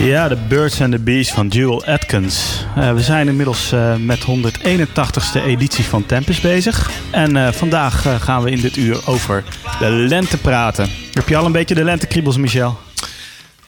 [0.00, 2.64] Ja, de Birds and the Bees van Jewel Atkins.
[2.78, 6.90] Uh, we zijn inmiddels uh, met 181ste editie van Tempest bezig.
[7.10, 9.44] En uh, vandaag gaan we in dit uur over
[9.78, 10.88] de lente praten.
[11.12, 12.78] Heb je al een beetje de lentekriebels, Michel?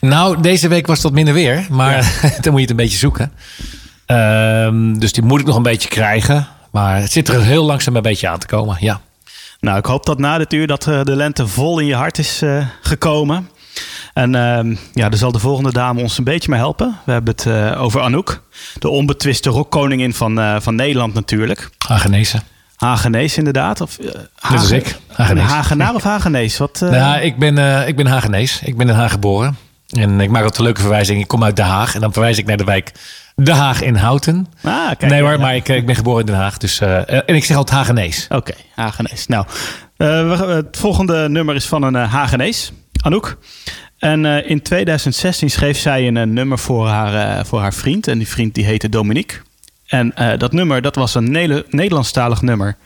[0.01, 1.67] Nou, deze week was dat minder weer.
[1.71, 2.31] Maar ja.
[2.41, 3.33] dan moet je het een beetje zoeken.
[4.07, 6.49] Ehm, dus die moet ik nog een beetje krijgen.
[6.71, 9.01] Maar het zit er heel langzaam een beetje aan te komen, ja.
[9.61, 12.43] Nou, ik hoop dat na dit uur dat de lente vol in je hart is
[12.81, 13.49] gekomen.
[14.13, 16.99] En uh, ja, daar zal de volgende dame ons een beetje mee helpen.
[17.05, 18.43] We hebben het uh, over Anouk,
[18.79, 21.71] de onbetwiste rockkoningin van, uh, van Nederland natuurlijk.
[21.87, 22.43] Hagenezen.
[22.77, 23.81] Hagenees inderdaad?
[23.81, 23.99] Of,
[24.35, 24.57] Hagen...
[24.57, 24.99] Dat is ik.
[25.07, 25.45] Hagenees.
[25.45, 26.59] Hagenaar of Hagenees?
[26.59, 28.61] Wat, nou, ik ben, ik ben Hagenees.
[28.65, 29.57] Ik ben in Haag geboren.
[29.89, 31.21] En ik maak altijd een leuke verwijzing.
[31.21, 32.93] Ik kom uit Den Haag en dan verwijs ik naar de wijk
[33.37, 34.47] Den Haag in Houten.
[34.63, 35.39] Ah, kijk, nee hoor, ja.
[35.39, 36.59] maar ik, ik ben geboren in Den Haag.
[36.59, 38.25] Dus, en ik zeg altijd Hagenees.
[38.25, 39.27] Oké, okay, Hagenees.
[39.27, 39.47] Nou,
[39.97, 42.73] het volgende nummer is van een Hagenees.
[43.03, 43.37] Anouk.
[44.01, 48.09] En uh, in 2016 schreef zij een, een nummer voor haar, uh, voor haar vriend.
[48.09, 49.37] En die vriend die heette Dominique.
[49.87, 52.77] En dat nummer, dat was een ne Nederlandstalig nummer.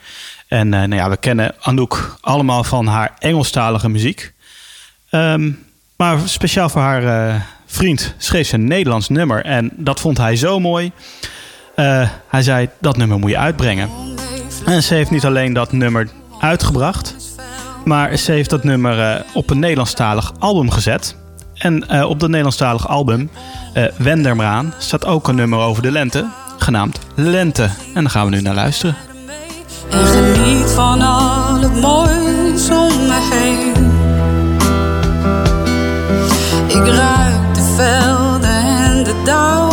[0.48, 4.32] En nou ja, we kennen Anouk allemaal van haar Engelstalige muziek.
[5.10, 5.64] Um,
[5.96, 9.44] maar speciaal voor haar vriend schreef ze een Nederlands nummer.
[9.44, 10.92] En dat vond hij zo mooi.
[12.28, 13.90] hij zei, dat nummer moet je uitbrengen.
[14.66, 16.08] En ze heeft niet alleen dat nummer
[16.40, 17.33] uitgebracht...
[17.84, 21.16] Maar ze heeft dat nummer uh, op een Nederlandstalig album gezet.
[21.54, 23.30] En uh, op dat Nederlandstalig album,
[23.74, 24.28] uh, Wend
[24.78, 26.26] staat ook een nummer over de lente,
[26.58, 27.62] genaamd Lente.
[27.94, 28.96] En daar gaan we nu naar luisteren.
[29.90, 33.92] En geniet van al het moois om me heen.
[36.68, 39.70] Ik ruik de velden en de dauw,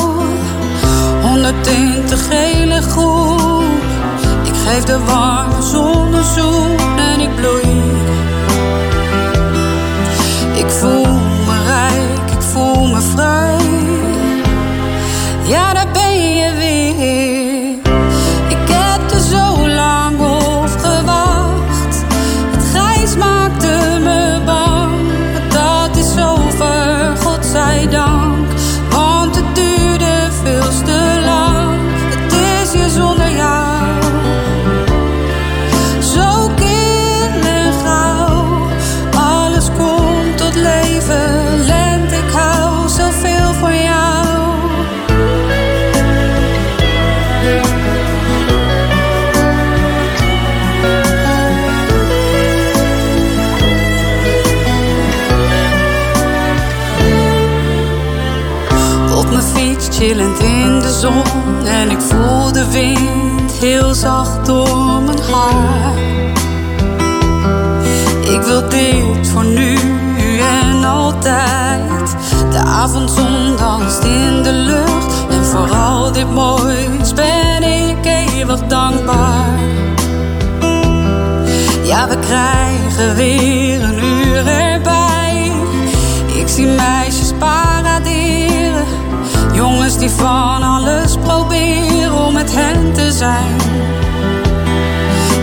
[1.21, 3.63] honderdtintig gele groen.
[4.43, 7.70] Ik geef de warme zon een zoen en ik bloei.
[64.01, 65.93] Zacht door mijn haar.
[68.21, 69.75] Ik wil dit voor nu
[70.39, 72.15] en altijd.
[72.51, 75.25] De avondzon danst in de lucht.
[75.29, 79.59] En vooral dit moois ben ik eeuwig dankbaar.
[81.83, 85.51] Ja, we krijgen weer een uur erbij.
[86.35, 88.85] Ik zie meisjes paraderen.
[89.53, 93.70] Jongens die van alles proberen om met hen te zijn.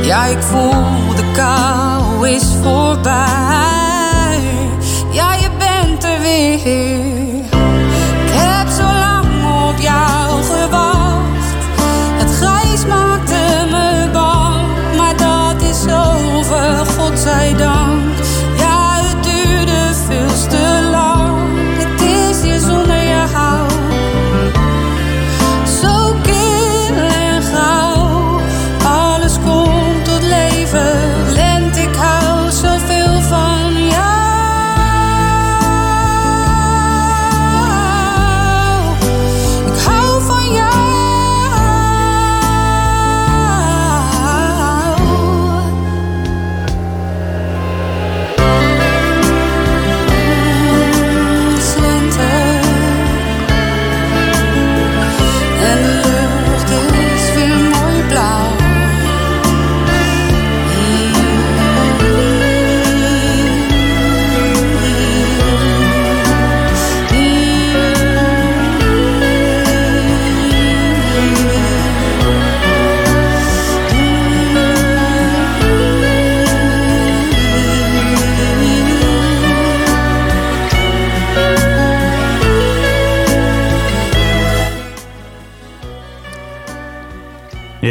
[0.09, 4.41] Ja, ik voel de kou is voorbij.
[5.11, 7.18] Ja, je bent er weer.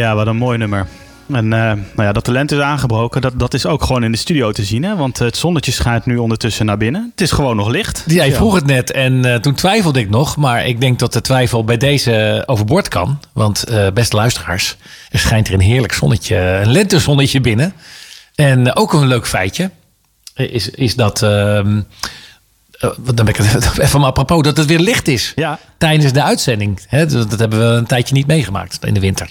[0.07, 0.87] Ja, wat een mooi nummer.
[1.31, 4.51] En nou ja, dat talent is aangebroken, dat, dat is ook gewoon in de studio
[4.51, 4.83] te zien.
[4.83, 4.95] Hè?
[4.95, 7.09] Want het zonnetje schijnt nu ondertussen naar binnen.
[7.11, 8.03] Het is gewoon nog licht.
[8.07, 10.37] Ja, je vroeg het net en toen twijfelde ik nog.
[10.37, 13.19] Maar ik denk dat de twijfel bij deze overboord kan.
[13.33, 13.63] Want
[13.93, 14.77] beste luisteraars,
[15.09, 17.73] er schijnt er een heerlijk zonnetje, een lentezonnetje binnen.
[18.35, 19.71] En ook een leuk feitje
[20.33, 21.21] is, is dat...
[21.21, 21.29] Uh,
[22.79, 23.37] dan ben ik
[23.77, 25.59] even maar apropos dat het weer licht is ja.
[25.77, 26.79] tijdens de uitzending.
[26.89, 29.29] dat, hebben we een tijdje niet meegemaakt in de winter.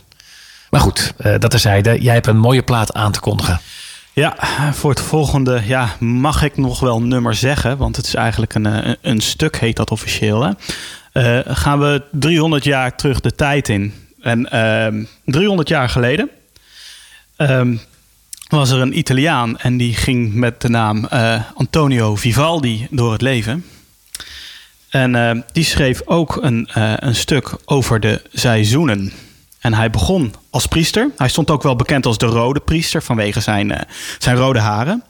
[0.71, 2.01] Maar goed, uh, dat terzijde.
[2.03, 3.61] Jij hebt een mooie plaat aan te kondigen.
[4.13, 4.37] Ja,
[4.73, 7.77] voor het volgende ja, mag ik nog wel nummer zeggen.
[7.77, 10.43] Want het is eigenlijk een, eh, een stuk, heet dat officieel.
[10.43, 10.51] Hè?
[11.13, 13.95] Uh, gaan we 300 jaar terug de tijd in.
[14.21, 14.43] En
[15.25, 16.31] 300 ehm, jaar geleden
[17.37, 17.77] ehm,
[18.49, 21.05] was er een Italiaan en die ging met de naam
[21.55, 23.65] Antonio Vivaldi door het leven.
[24.89, 26.69] En die schreef ook een,
[27.07, 29.13] een stuk over de seizoenen.
[29.67, 31.11] En hij begon als priester.
[31.17, 33.87] Hij stond ook wel bekend als de rode priester vanwege zijn,
[34.19, 35.05] zijn rode haren.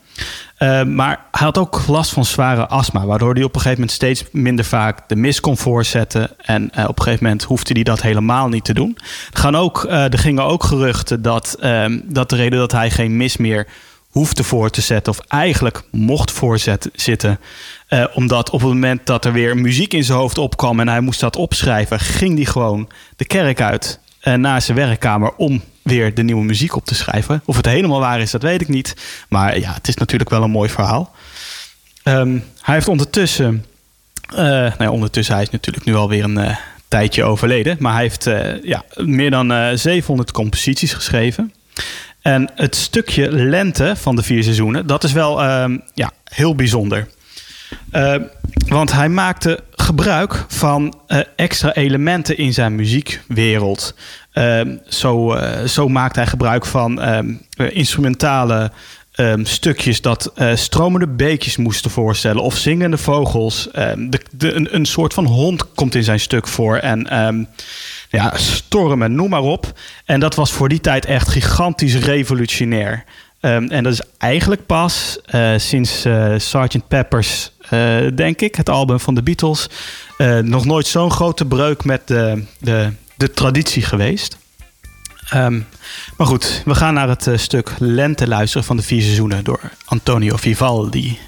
[0.58, 3.96] Uh, maar hij had ook last van zware astma, waardoor hij op een gegeven moment
[3.96, 6.30] steeds minder vaak de mis kon voorzetten.
[6.38, 8.98] En uh, op een gegeven moment hoefde hij dat helemaal niet te doen.
[9.32, 13.16] Er, gaan ook, er gingen ook geruchten dat, ehm, dat de reden dat hij geen
[13.16, 13.66] mis meer
[14.10, 17.38] hoefde voor te zetten, of eigenlijk mocht voorzitten,
[18.14, 21.20] omdat op het moment dat er weer muziek in zijn hoofd opkwam en hij moest
[21.20, 24.00] dat opschrijven, ging hij gewoon de kerk uit
[24.34, 27.42] naar zijn werkkamer om weer de nieuwe muziek op te schrijven.
[27.44, 28.96] Of het helemaal waar is, dat weet ik niet.
[29.28, 31.14] Maar ja, het is natuurlijk wel een mooi verhaal.
[32.04, 33.64] Um, hij heeft ondertussen,
[34.30, 36.56] uh, nou ja, ondertussen, hij is natuurlijk nu alweer een uh,
[36.88, 37.76] tijdje overleden.
[37.80, 38.24] Maar hij heeft
[38.62, 41.52] ja, meer dan 700 composities geschreven.
[42.22, 47.08] En het stukje lente van de vier seizoenen, dat is wel um, ja, heel bijzonder.
[48.68, 51.00] want hij maakte gebruik van
[51.36, 53.94] extra elementen in zijn muziekwereld.
[54.36, 58.70] Ehm, zo, uh, zo maakt hij gebruik van ehm, eh, instrumentale
[59.16, 63.68] um, stukjes dat uh, stromende beekjes moesten voorstellen of zingende vogels.
[63.72, 67.48] de, de, een, een, soort van hond komt in zijn stuk voor en
[68.10, 69.72] ja, stormen, noem maar op.
[70.04, 73.04] En dat was voor die tijd echt gigantisch revolutionair.
[73.40, 75.18] en dat is eigenlijk pas
[75.56, 76.88] sinds Sgt.
[76.88, 77.52] Peppers,
[78.14, 79.68] denk ik, het album van de Beatles,
[80.42, 84.36] nog nooit zo'n grote breuk met de, de de traditie geweest.
[85.34, 85.66] Um,
[86.16, 89.60] maar goed, we gaan naar het uh, stuk Lente luisteren van de vier seizoenen door
[89.84, 91.18] Antonio Vivaldi.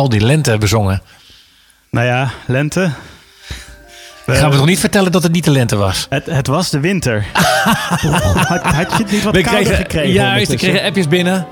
[0.00, 1.02] Van Vivaldi, Lente, bezongen.
[1.90, 2.90] Nou ja, lente.
[4.26, 4.34] We...
[4.34, 6.06] Gaan we toch niet vertellen dat het niet de lente was?
[6.08, 7.26] Het, het was de winter.
[7.32, 10.12] had, had, je het niet wat we kregen, gekregen?
[10.12, 11.46] Ja, we kregen appjes binnen.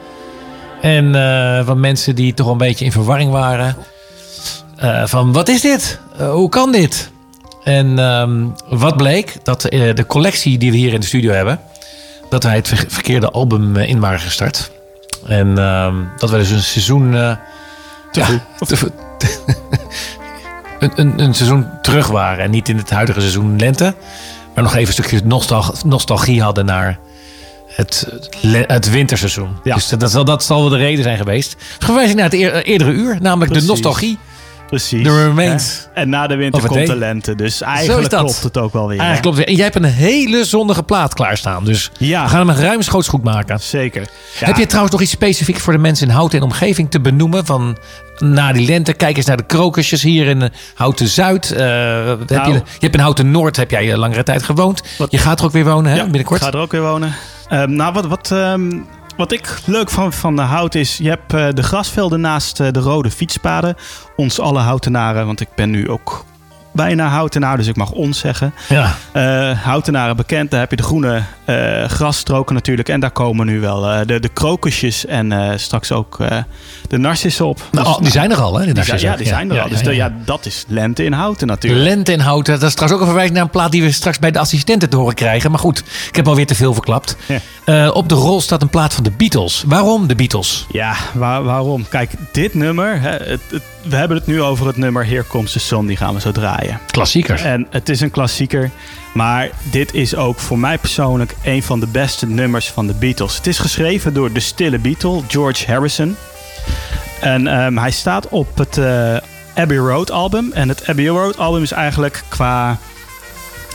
[0.80, 3.76] En uh, van mensen die toch een beetje in verwarring waren.
[4.82, 5.98] Uh, van, wat is dit?
[6.20, 7.10] Uh, hoe kan dit?
[7.64, 9.36] En um, wat bleek?
[9.42, 11.60] Dat de collectie die we hier in de studio hebben...
[12.28, 14.70] dat wij het verkeerde album in waren gestart.
[15.26, 17.36] En um, dat we dus een seizoen...
[18.26, 19.26] te ja, te,
[20.78, 22.44] een, een, een, seizoen terug waren.
[22.44, 23.94] En niet in het huidige seizoen lente.
[24.54, 25.22] Maar nog even een stukje
[25.84, 26.98] nostalgie hadden naar
[27.66, 28.08] het,
[28.66, 29.56] het winterseizoen.
[29.64, 29.74] Ja.
[29.74, 31.56] Dus dat, zal, dat zal wel de reden zijn geweest.
[31.78, 34.18] Verwijzing naar het eerdere uur, namelijk de nostalgie.
[34.68, 35.04] Precies.
[35.04, 35.88] The Remains.
[35.94, 37.34] En na de winter komt de lente.
[37.34, 38.98] Dus eigenlijk klopt het ook wel weer.
[38.98, 39.46] Eigenlijk klopt het.
[39.46, 41.64] En jij hebt een hele zonnige plaat klaarstaan.
[41.64, 42.24] Dus ja.
[42.24, 43.60] we gaan hem ruimschoots goed maken.
[43.60, 44.08] Zeker.
[44.38, 47.46] Heb je trouwens nog iets specifiek voor de mensen in Houten en omgeving te benoemen?
[47.46, 47.78] Van
[48.18, 51.50] na die lente, kijk eens naar de krokusjes hier in eh, Houten Zuid.
[51.52, 52.52] Uh, heb je, nou.
[52.52, 54.82] je, hebt in Houten Noord heb jij eh, langere tijd gewoond.
[55.08, 56.40] Je gaat er ook weer wonen, hè, ja, binnenkort?
[56.40, 57.14] Ik ga er ook weer wonen.
[57.52, 58.86] Um, nou, wat, wat, um,
[59.18, 62.70] wat ik leuk van, van de hout is, je hebt uh, de grasvelden naast uh,
[62.70, 63.76] de rode fietspaden.
[64.16, 66.24] Ons alle houtenaren, want ik ben nu ook
[66.78, 68.54] bijna houtenaar, dus ik mag ons zeggen.
[68.68, 68.94] Ja.
[69.16, 72.88] Uh, houtenaren bekend, daar heb je de groene uh, grasstroken natuurlijk.
[72.88, 76.18] En daar komen nu wel uh, de, de krokusjes en straks ook
[76.88, 77.60] de narcissen op.
[77.70, 78.72] Nou, dus, die zijn er al, hè?
[78.72, 79.68] De ja, die zijn er ja, al.
[79.68, 81.84] Dus ja, ja, dat is lente in houten natuurlijk.
[81.84, 82.60] Lente in houten.
[82.60, 84.88] Dat is trouwens ook een verwijzing naar een plaat die we straks bij de assistenten
[84.88, 85.50] te horen krijgen.
[85.50, 87.16] Maar goed, ik heb alweer te veel verklapt.
[87.92, 89.64] op de rol staat een plaat van de Beatles.
[89.66, 90.66] Waarom de Beatles?
[90.72, 91.88] Ja, waar, waarom?
[91.88, 95.58] Kijk, dit nummer, hè, het, het, we hebben het nu over het nummer Comes the
[95.58, 95.86] Sun.
[95.86, 96.67] Die gaan we zo draaien.
[96.90, 97.44] Klassieker.
[97.44, 98.70] En het is een klassieker.
[99.14, 103.36] Maar dit is ook voor mij persoonlijk een van de beste nummers van de Beatles.
[103.36, 106.16] Het is geschreven door de stille Beatle, George Harrison.
[107.20, 109.16] En um, hij staat op het uh,
[109.54, 110.50] Abbey Road album.
[110.52, 112.78] En het Abbey Road album is eigenlijk qua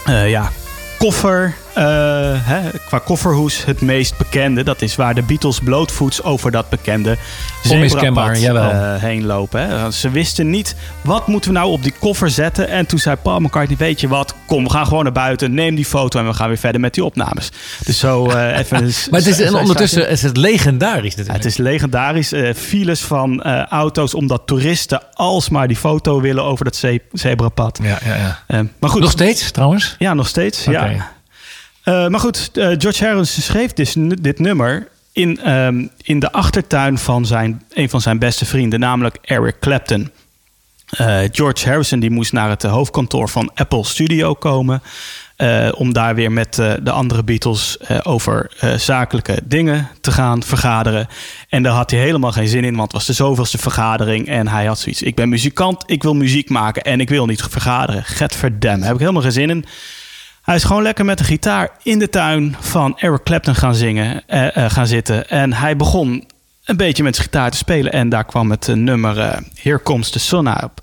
[0.10, 0.52] uh, ja,
[0.98, 4.64] koffer, hè, qua kofferhoes het meest bekende.
[4.64, 7.18] Dat is waar de Beatles blootvoets over dat bekende
[7.64, 9.70] zebrapad uh, heen lopen.
[9.70, 9.92] Hè.
[9.92, 12.70] Ze wisten niet, wat moeten we nou op die koffer zetten?
[12.70, 14.36] En toen zei Paul McCartney, weet je wat?
[14.46, 16.94] Kom, we gaan gewoon naar buiten, neem die foto en we gaan weer verder met
[16.94, 17.52] die opnames.
[17.86, 18.82] Dus zo even...
[19.10, 21.44] maar het is, en ondertussen is het legendarisch natuurlijk.
[21.44, 22.34] het is legendarisch.
[22.56, 27.80] files van auto's omdat toeristen alsmaar die foto willen over dat zebrapad.
[27.84, 28.66] Ja, ja, ja.
[28.80, 29.02] maar goed.
[29.02, 29.96] Nog steeds trouwens?
[30.00, 30.68] Ja, nog steeds.
[30.68, 30.94] Okay.
[30.94, 31.12] Ja.
[31.86, 33.74] Uh, maar goed, uh, George Harrison schreef
[34.22, 39.18] dit nummer in, um, in de achtertuin van zijn, een van zijn beste vrienden, namelijk
[39.22, 40.12] Eric Clapton.
[41.02, 44.82] Uh, George Harrison die moest naar het hoofdkantoor van Apple Studio komen.
[45.76, 51.08] om daar weer met de andere Beatles over zakelijke dingen te gaan vergaderen.
[51.50, 54.28] En daar had hij helemaal geen zin in, want het was de zoveelste vergadering.
[54.28, 57.44] En hij had zoiets: Ik ben muzikant, ik wil muziek maken en ik wil niet
[57.50, 58.04] vergaderen.
[58.04, 59.66] Get verdam, daar heb ik helemaal geen zin in.
[60.44, 64.24] Hij is gewoon lekker met de gitaar in de tuin van Eric Clapton gaan zingen,
[64.28, 65.30] eh, eh, gaan zitten.
[65.30, 66.28] En hij begon
[66.66, 67.92] een beetje met zijn gitaar te spelen.
[67.92, 70.82] En daar kwam het nummer uh, Here Comes the Sun op.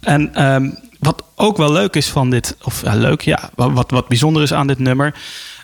[0.00, 4.42] En ehm, wat ook wel leuk is van dit, of leuk, ja, wat, wat bijzonder
[4.42, 5.14] is aan dit nummer.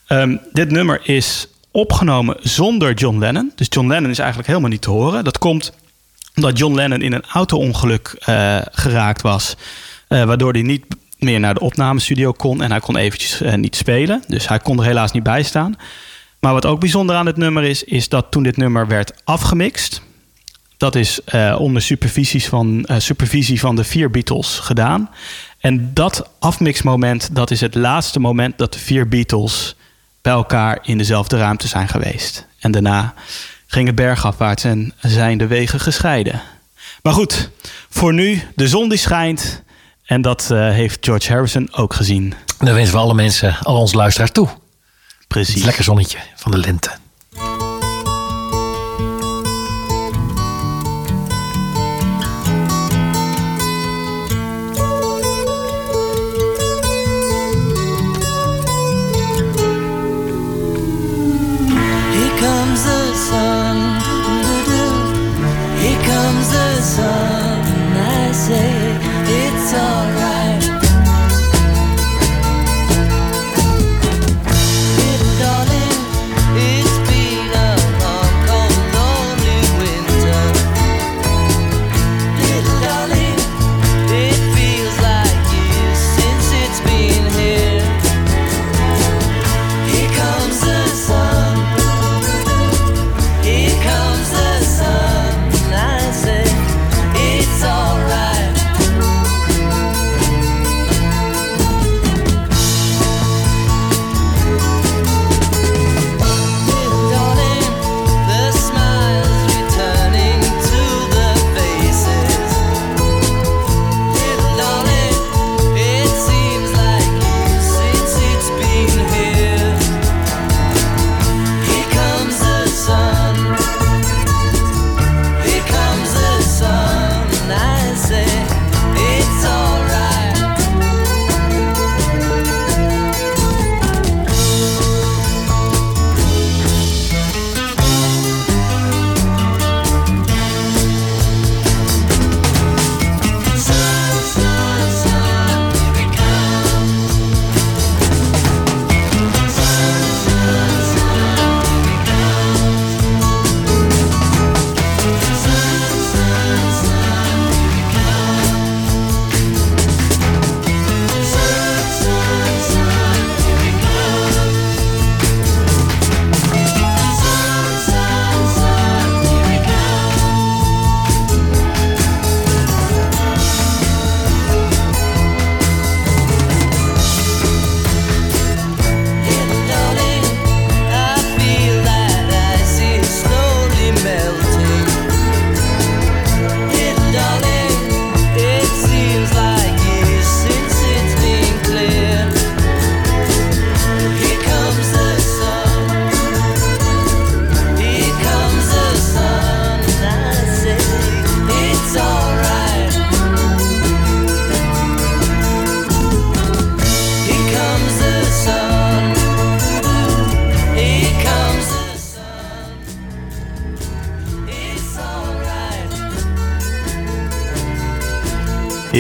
[0.07, 3.53] Ehm, dit nummer is opgenomen zonder John Lennon.
[3.55, 5.25] Dus John Lennon is eigenlijk helemaal niet te horen.
[5.25, 5.73] Dat komt
[6.35, 8.15] omdat John Lennon in een auto-ongeluk
[8.73, 9.57] geraakt was.
[10.09, 10.85] waardoor hij niet
[11.19, 12.63] meer naar de opnamestudio kon.
[12.63, 14.23] En hij kon eventjes uh, niet spelen.
[14.27, 15.77] Dus hij kon er helaas niet bij staan.
[16.41, 20.03] Maar wat ook bijzonder aan dit nummer is, is dat toen dit nummer werd afgemixt.
[20.77, 25.11] Dat is uh, onder supervisie van, uh, supervisie van de vier Beatles gedaan.
[25.59, 29.77] En dat afmixmoment, dat is het laatste moment dat de vier Beatles
[30.23, 32.47] bij elkaar in dezelfde ruimte zijn geweest.
[32.59, 33.15] En daarna
[33.67, 36.41] gingen bergafwaarts en zijn de wegen gescheiden.
[37.03, 37.51] Maar goed,
[37.89, 39.63] voor nu, de zon die schijnt.
[40.09, 42.35] En dat uh, heeft George Harrison ook gezien.
[42.59, 44.49] Dan wensen we alle mensen, al onze luisteraars toe.
[45.27, 45.65] Precies.
[45.65, 46.91] lekker zonnetje van de lente.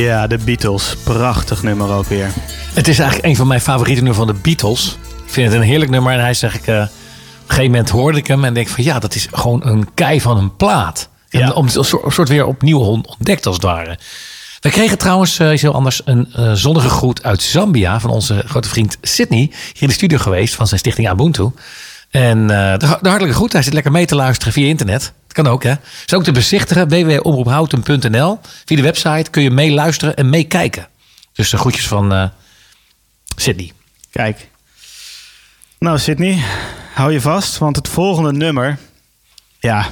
[0.08, 0.96] Ja, de Beatles.
[1.04, 2.30] Prachtig nummer ook weer.
[2.74, 4.98] Het is eigenlijk een van mijn favoriete nummers van de Beatles.
[5.26, 6.12] Ik vind het een heerlijk nummer.
[6.12, 6.88] En hij zegt, ik, uh, op een
[7.46, 10.36] gegeven moment hoorde ik hem en denk van ja, dat is gewoon een kei van
[10.36, 11.08] een plaat.
[11.30, 11.50] En ja.
[11.50, 13.98] om een soort weer opnieuw ontdekt als het ware.
[14.60, 18.42] We kregen trouwens, uh, iets heel anders, een uh, zonnige groet uit Zambia van onze
[18.46, 19.50] grote vriend Sydney.
[19.72, 21.50] Hier in de studio geweest van zijn stichting Ubuntu.
[22.10, 25.12] En uh, de, de, hartelijke groet, hij zit lekker mee te luisteren via internet.
[25.42, 25.74] Kan ook, hè.
[26.07, 28.38] Is ook te bezichtigen, www.omroephouten.nl.
[28.64, 30.88] Via de website kun je meeluisteren en meekijken.
[31.33, 32.31] Dus de groetjes van
[33.37, 33.72] Sydney.
[34.11, 34.48] Kijk.
[35.79, 36.42] Nou, Sydney,
[36.94, 38.79] hou je vast, want het volgende nummer...
[39.61, 39.87] Ja,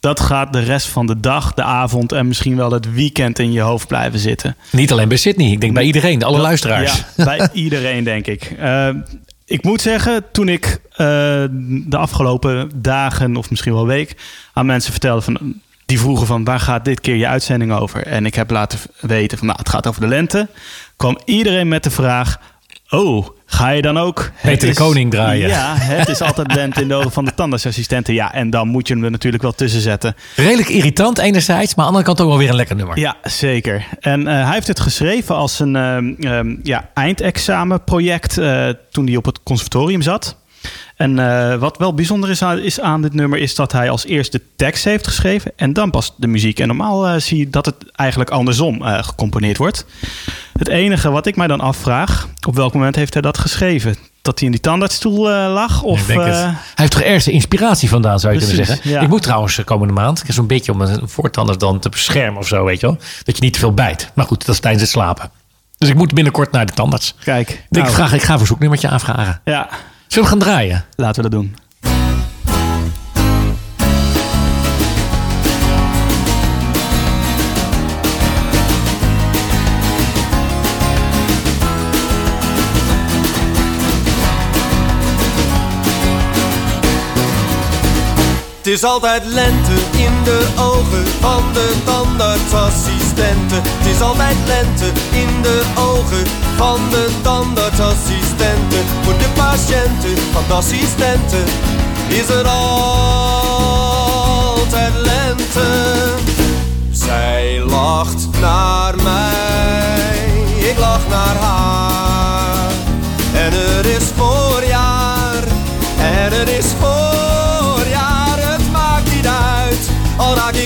[0.00, 3.52] dat gaat de rest van de dag, de avond en misschien wel het weekend in
[3.52, 4.56] je hoofd blijven zitten.
[4.70, 7.04] Niet alleen bij Sydney, ik denk bij iedereen, alle luisteraars.
[7.16, 8.50] Ja, bij iedereen denk ik.
[8.60, 8.88] Uh,
[9.46, 10.98] ik moet zeggen, toen ik uh,
[11.86, 14.16] de afgelopen dagen of misschien wel week
[14.52, 18.06] aan mensen vertelde van die vroegen van waar gaat dit keer je uitzending over?
[18.06, 20.48] En ik heb laten weten van nou het gaat over de lente.
[20.96, 22.40] Kwam iedereen met de vraag:
[22.88, 24.30] Oh, ga je dan ook...
[24.42, 25.48] Peter de Koning draaien.
[25.48, 28.14] Ja, het is altijd lente in de ogen van de tandartsassistenten.
[28.14, 30.14] Ja, en dan moet je hem er natuurlijk wel tussen zetten.
[30.36, 32.98] Redelijk irritant enerzijds, maar aan de andere kant ook wel weer een lekker nummer.
[32.98, 33.86] Ja, zeker.
[34.00, 39.16] En uh, hij heeft het geschreven als een uh, um, ja, eindexamenproject uh, toen hij
[39.16, 40.36] op het conservatorium zat.
[40.96, 44.04] En uh, wat wel bijzonder is aan, is aan, dit nummer, is dat hij als
[44.04, 46.58] eerste tekst heeft geschreven en dan pas de muziek.
[46.58, 49.86] En normaal uh, zie je dat het eigenlijk andersom uh, gecomponeerd wordt.
[50.58, 53.96] Het enige wat ik mij dan afvraag, op welk moment heeft hij dat geschreven?
[54.22, 55.82] Dat hij in die tandartsstoel lag?
[55.82, 58.94] Of, hij heeft toch ergens inspiratie vandaan, zou je Precies, kunnen zeggen.
[58.94, 59.00] Ja.
[59.00, 62.64] Ik moet trouwens komende maand, zo'n beetje om een voortanders dan te beschermen of zo,
[62.64, 62.98] weet je wel.
[63.22, 64.10] Dat je niet te veel bijt.
[64.14, 65.30] Maar goed, dat is tijdens het slapen.
[65.78, 67.14] Dus ik moet binnenkort naar de tandarts.
[67.24, 67.64] Kijk.
[67.68, 67.86] Nou.
[67.86, 69.40] Ik, vraag, ik ga een verzoeknummertje aanvragen.
[69.44, 69.68] Ja.
[70.16, 70.84] Zullen we gaan draaien?
[70.94, 71.65] Laten we dat doen.
[88.66, 93.62] Het is altijd lente in de ogen van de tandartsassistenten.
[93.62, 96.26] Het is altijd lente in de ogen
[96.56, 98.84] van de tandartsassistenten.
[99.02, 101.44] Voor de patiënten van de assistenten
[102.08, 103.32] is er altijd
[104.94, 106.14] lente.
[106.90, 110.28] Zij lacht naar mij,
[110.70, 112.05] ik lach naar haar.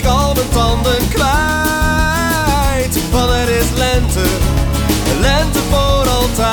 [0.00, 4.24] Ik al mijn tanden kwijt, want er is lente,
[5.20, 6.44] lente voor altijd.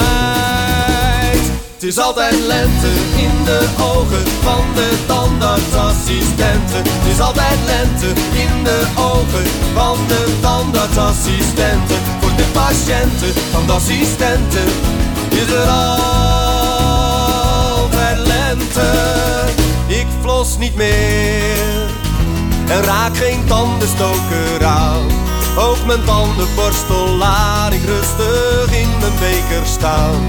[1.73, 6.83] Het is altijd lente in de ogen van de tandartsassistenten.
[6.83, 11.97] Het is altijd lente in de ogen van de tandartsassistenten.
[12.19, 14.67] Voor de patiënten van de assistenten
[15.29, 16.17] is er altijd
[18.17, 18.91] lente.
[19.88, 22.05] Ik flos niet meer
[22.67, 25.08] en raak geen tandenstoker aan.
[25.58, 30.25] Ook mijn tandenborstel laat ik rustig in mijn beker staan.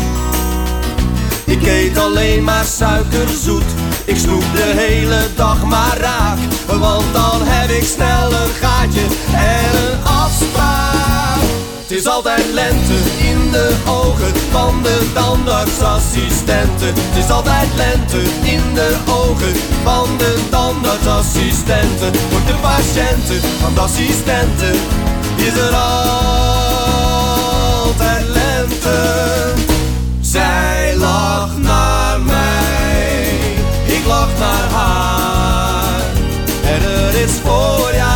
[1.45, 3.71] Ik eet alleen maar suikerzoet.
[4.05, 6.39] Ik snoep de hele dag maar raak.
[6.67, 9.01] Want dan heb ik snel een gaatje
[9.35, 11.41] en een afspraak.
[11.81, 16.95] Het is altijd lente in de ogen van de tandartsassistenten.
[16.95, 19.53] Het is altijd lente in de ogen
[19.89, 22.15] van de tandartsassistenten.
[22.31, 24.75] Voor de patiënten van de assistenten
[25.37, 26.29] is er altijd
[28.27, 28.99] lente.
[30.21, 33.29] Zij lacht naar mij,
[33.85, 36.03] ik lach naar haar.
[36.65, 38.08] En er is voorjaar,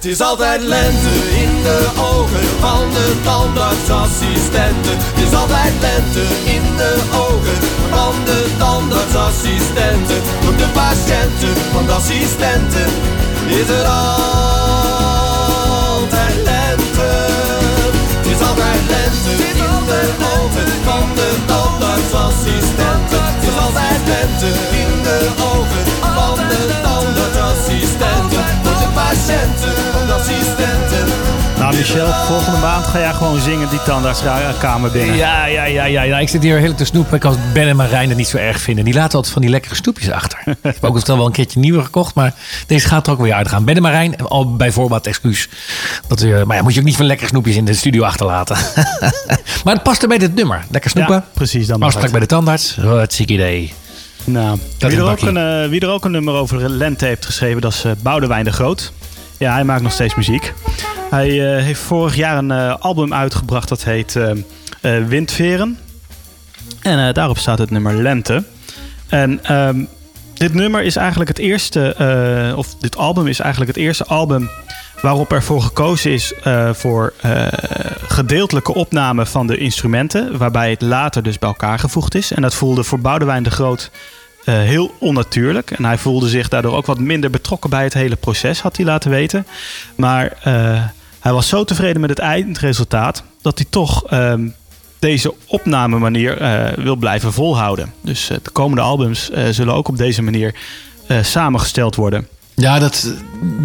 [0.00, 4.96] Het is altijd lente in de ogen van de tandartsassistenten.
[4.96, 6.92] Het is altijd lente in de
[7.26, 7.58] ogen
[7.90, 10.20] van de tandartsassistenten.
[10.42, 12.88] Voor de patiënten van de assistenten
[13.46, 14.76] is er altijd
[16.50, 17.08] lente.
[18.16, 19.58] Het is altijd lente in
[19.90, 20.02] de
[20.36, 23.22] ogen van de tandartsassistenten.
[23.34, 24.50] Het is altijd lente
[24.82, 25.49] in de ogen
[29.10, 31.06] patiënten assistenten.
[31.58, 35.16] Nou, Michel, volgende maand ga jij gewoon zingen die tandartskamer binnen.
[35.16, 36.18] Ja, ja, ja, ja, ja.
[36.18, 37.16] Ik zit hier heel te snoepen.
[37.16, 38.84] Ik als Ben en Marijn het niet zo erg vinden.
[38.84, 40.38] Die laten altijd van die lekkere snoepjes achter.
[40.46, 42.14] ik heb ook wel een keertje nieuwe gekocht.
[42.14, 42.34] Maar
[42.66, 43.64] deze gaat er ook weer uitgaan.
[43.64, 45.48] Ben en Marijn, al bij voorbaat excuus.
[46.08, 48.56] Dat, uh, maar ja, moet je ook niet van lekkere snoepjes in de studio achterlaten.
[49.64, 50.64] maar het past er bij dit nummer.
[50.70, 51.14] Lekker snoepen.
[51.14, 51.66] Ja, precies.
[51.66, 52.76] Dan Afspraak bij de tandarts.
[52.76, 53.72] Wat ziek idee.
[54.24, 57.60] Nou, wie er, ook een, uh, wie er ook een nummer over lente heeft geschreven,
[57.60, 58.92] dat is uh, Boudewijn de Groot.
[59.40, 60.54] Ja, hij maakt nog steeds muziek.
[61.10, 65.78] Hij uh, heeft vorig jaar een uh, album uitgebracht dat heet uh, Windveren.
[66.80, 68.44] En daarop staat het nummer Lente.
[69.08, 69.88] En um,
[70.34, 71.94] dit nummer is eigenlijk het eerste,
[72.56, 74.50] of dit album is eigenlijk het eerste album
[75.02, 76.34] waarop ervoor gekozen is
[76.72, 77.12] voor
[78.06, 82.32] gedeeltelijke opname van de instrumenten, waarbij het later dus bij elkaar gevoegd is.
[82.32, 83.90] En dat voelde voor Boudewijn de Groot
[84.50, 85.70] heel onnatuurlijk.
[85.70, 88.86] En hij voelde zich daardoor ook wat minder betrokken bij het hele proces, had hij
[88.86, 89.46] laten weten.
[89.94, 90.84] Maar uh,
[91.20, 94.34] hij was zo tevreden met het eindresultaat dat hij toch uh,
[94.98, 97.92] deze opnamemanier uh, wil blijven volhouden.
[98.00, 100.54] Dus de komende albums zullen ook op deze manier
[101.22, 102.28] samengesteld worden.
[102.54, 103.14] Ja, dat,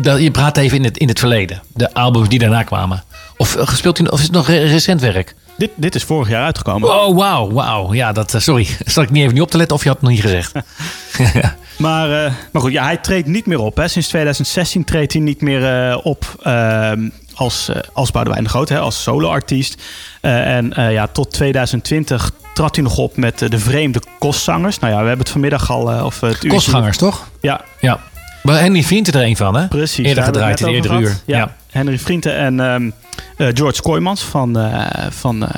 [0.02, 1.62] dat, je praat even in het, in het verleden.
[1.74, 3.04] De albums die daarna kwamen.
[3.38, 5.36] Of gespeeld in, of is het nog recent werk?
[5.58, 6.90] Dit, dit is vorig jaar uitgekomen.
[6.90, 7.94] Oh, wauw, wauw.
[7.94, 8.68] Ja, dat, uh, sorry.
[8.86, 10.54] Zal ik niet even niet op te letten of je had het nog niet gezegd.
[11.78, 13.78] maar, uh, maar goed, ja, hij treedt niet meer op.
[13.78, 13.88] Hè.
[13.88, 18.80] Sinds 2016 treedt hij niet meer uh, op ehm, als, als Boudewijn de Groot, hè,
[18.80, 19.82] als soloartiest.
[20.22, 24.80] en ja, tot 2020 trad hij nog op met de vreemde kostzangers.
[24.80, 26.06] Nou ja, we hebben het vanmiddag al...
[26.06, 27.28] of het Kostgangers, toch?
[27.42, 27.62] Ja.
[27.80, 28.00] ja.
[28.46, 29.68] Maar Henry Vrienden er een van, hè?
[29.68, 30.08] Precies.
[30.08, 31.18] Eerder gedraaid in eerdere uur.
[31.26, 31.38] Ja.
[31.38, 31.56] ja.
[31.72, 32.94] Henry Vrienden en um,
[33.38, 34.58] uh, George Kooijmans van...
[34.58, 35.50] Uh, van uh,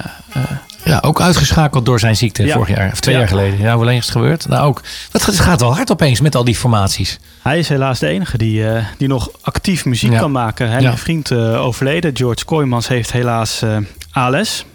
[0.84, 2.54] ja, ook uitgeschakeld door zijn ziekte ja.
[2.54, 2.92] vorig jaar.
[2.92, 3.20] Of twee ja.
[3.20, 3.60] jaar geleden.
[3.60, 4.48] Ja, hoe lang is het gebeurd?
[4.48, 4.82] Nou ook.
[5.12, 7.20] Het gaat wel hard opeens met al die formaties.
[7.42, 8.64] Hij is helaas de enige die,
[8.98, 10.70] die nog actief muziek kan maken.
[10.70, 12.16] Henry Vriend overleden.
[12.16, 13.64] George Kooijmans heeft helaas
[14.12, 14.66] ALS.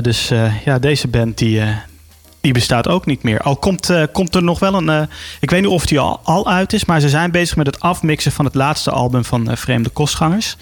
[0.00, 0.30] dus
[0.64, 1.62] ja, deze band die,
[2.42, 3.40] die bestaat ook niet meer.
[3.40, 4.88] Al komt, uh, komt er nog wel een.
[4.88, 5.02] Uh,
[5.40, 7.80] ik weet niet of die al, al uit is, maar ze zijn bezig met het
[7.80, 10.56] afmixen van het laatste album van uh, Vreemde Kostgangers.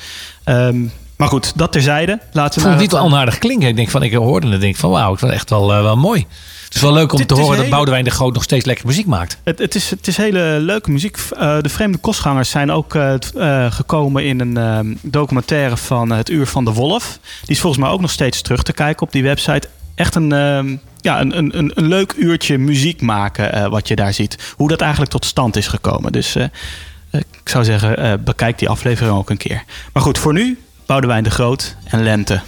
[0.44, 2.20] Um, maar goed, dat terzijde.
[2.32, 3.68] Laten we ik vond het niet onaardig klinken.
[3.68, 5.96] Ik denk van, ik hoorde het en denk van, wauw, het was echt wel, wel
[5.96, 6.26] mooi.
[6.64, 7.62] Het is wel leuk om het te horen hele...
[7.62, 9.38] dat Boudewijn de Groot nog steeds lekker muziek maakt.
[9.44, 11.18] Het, het, is, het is hele leuke muziek.
[11.38, 12.96] de Vreemde Kostgangers zijn ook
[13.70, 17.18] gekomen in een documentaire van Het Uur van de Wolf.
[17.40, 19.68] Die is volgens mij ook nog steeds terug te kijken op die website.
[19.94, 24.54] Echt een ja, een, een, een leuk uurtje muziek maken uh, wat je daar ziet.
[24.56, 26.12] Hoe dat eigenlijk tot stand is gekomen.
[26.12, 26.44] Dus uh,
[27.10, 29.64] ik zou zeggen, bekijk die aflevering ook een keer.
[29.92, 32.40] Maar goed, voor nu Boudewijn de Groot en Lente.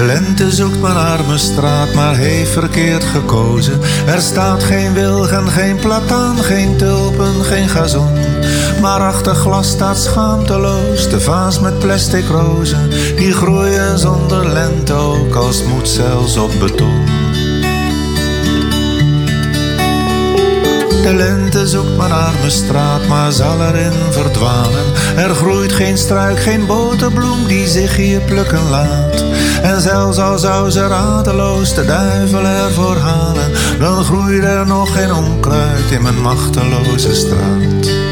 [0.00, 3.80] De lente zoekt mijn arme straat, maar heeft verkeerd gekozen.
[4.06, 8.18] Er staat geen wilgen, geen plataan, geen tulpen, geen gazon.
[8.80, 12.90] Maar achter glas staat schaamteloos de vaas met plastic rozen.
[13.16, 17.09] Die groeien zonder lente, ook als moet zelfs op beton.
[21.02, 24.84] De lente zoekt mijn arme straat, maar zal erin verdwalen.
[25.16, 29.24] Er groeit geen struik, geen boterbloem die zich hier plukken laat.
[29.62, 35.12] En zelfs al zou ze radeloos de duivel ervoor halen, dan groeit er nog geen
[35.12, 38.09] onkruid in mijn machteloze straat.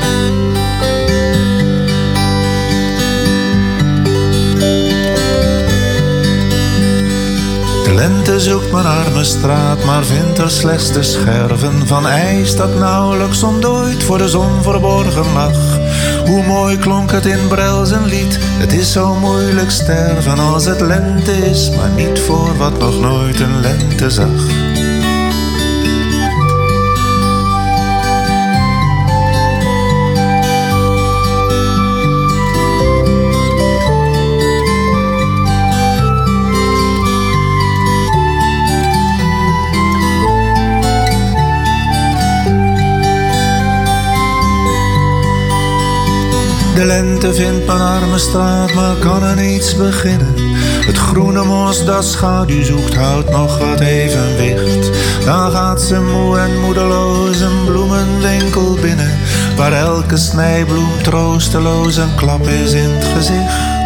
[7.88, 12.78] De lente zoekt mijn arme straat, maar vindt er slechts de scherven van ijs dat
[12.78, 15.78] nauwelijks ontdooid voor de zon verborgen lag.
[16.26, 20.80] Hoe mooi klonk het in Brel zijn lied, het is zo moeilijk sterven als het
[20.80, 24.67] lente is, maar niet voor wat nog nooit een lente zag.
[47.22, 50.34] Lente vindt mijn arme straat, maar kan er niets beginnen.
[50.86, 54.90] Het groene mos dat schaduw zoekt, houdt nog wat evenwicht.
[55.24, 59.18] Dan gaat ze moe en moedeloos een bloemenwinkel binnen,
[59.56, 63.77] waar elke snijbloem troosteloos een klap is in het gezicht.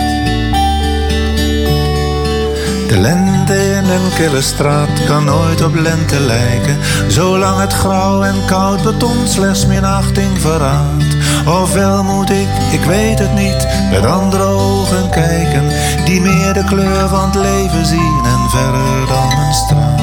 [2.92, 6.78] De lente in een kille straat kan nooit op lente lijken,
[7.08, 11.16] zolang het grauw en koud beton slechts minachting verraadt.
[11.46, 15.68] Ofwel moet ik, ik weet het niet, met andere ogen kijken,
[16.04, 20.00] die meer de kleur van het leven zien en verder dan een straat.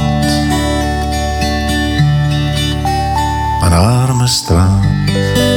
[3.60, 5.49] Mijn arme straat.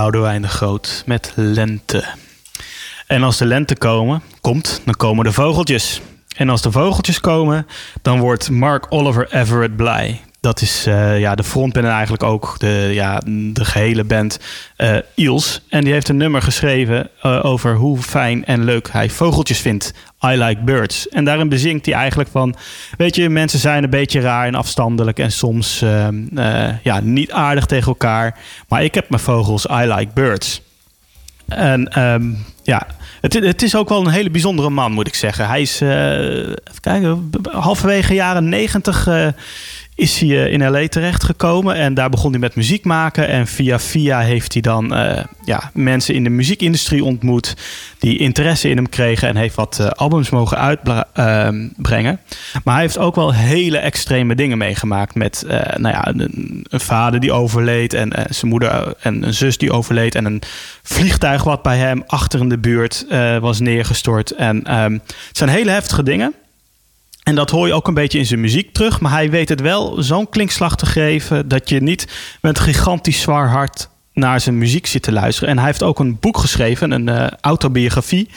[0.00, 2.04] Boudewijn de Groot met lente.
[3.06, 6.00] En als de lente komen, komt, dan komen de vogeltjes.
[6.36, 7.66] En als de vogeltjes komen,
[8.02, 10.20] dan wordt Mark Oliver Everett blij.
[10.40, 14.38] Dat is uh, ja, de frontman en eigenlijk ook de, ja, de gehele band
[14.76, 15.60] uh, Eels.
[15.68, 19.94] En die heeft een nummer geschreven uh, over hoe fijn en leuk hij vogeltjes vindt.
[20.24, 21.08] I like birds.
[21.08, 22.54] En daarin bezinkt hij eigenlijk van...
[22.96, 25.18] Weet je, mensen zijn een beetje raar en afstandelijk...
[25.18, 25.84] en soms
[26.82, 28.38] ja, niet aardig tegen elkaar.
[28.68, 30.62] Maar ik heb mijn vogels, I like birds.
[31.48, 32.86] En um, ja,
[33.20, 35.46] het, het, is ook wel een hele bijzondere man, moet ik zeggen.
[35.46, 39.08] Hij is, even kijken, halverwege jaren negentig
[40.00, 43.28] is hij eh, in LA terechtgekomen en daar begon hij met muziek maken.
[43.28, 47.56] En via via heeft hij dan uh, ja, mensen in de muziekindustrie ontmoet
[47.98, 52.20] die interesse in hem kregen en heeft wat uh, albums mogen uitbrengen.
[52.64, 55.44] maar hij heeft ook wel hele extreme dingen meegemaakt met
[55.76, 60.14] nou ja, een, een, vader die overleed en zijn moeder en een zus die overleed
[60.14, 60.42] en een
[60.82, 63.06] vliegtuig wat bij hem achter in de buurt
[63.40, 64.30] was neergestort.
[64.30, 64.92] En um,
[65.28, 66.34] het zijn hele heftige dingen.
[67.22, 69.00] En dat hoor je ook een beetje in zijn muziek terug.
[69.00, 72.06] Maar hij weet het wel zo'n klinkslag te geven dat je niet
[72.40, 75.48] met gigantisch zwaar hart naar zijn muziek zit te luisteren.
[75.48, 78.28] En hij heeft ook een boek geschreven, een uh, autobiografie.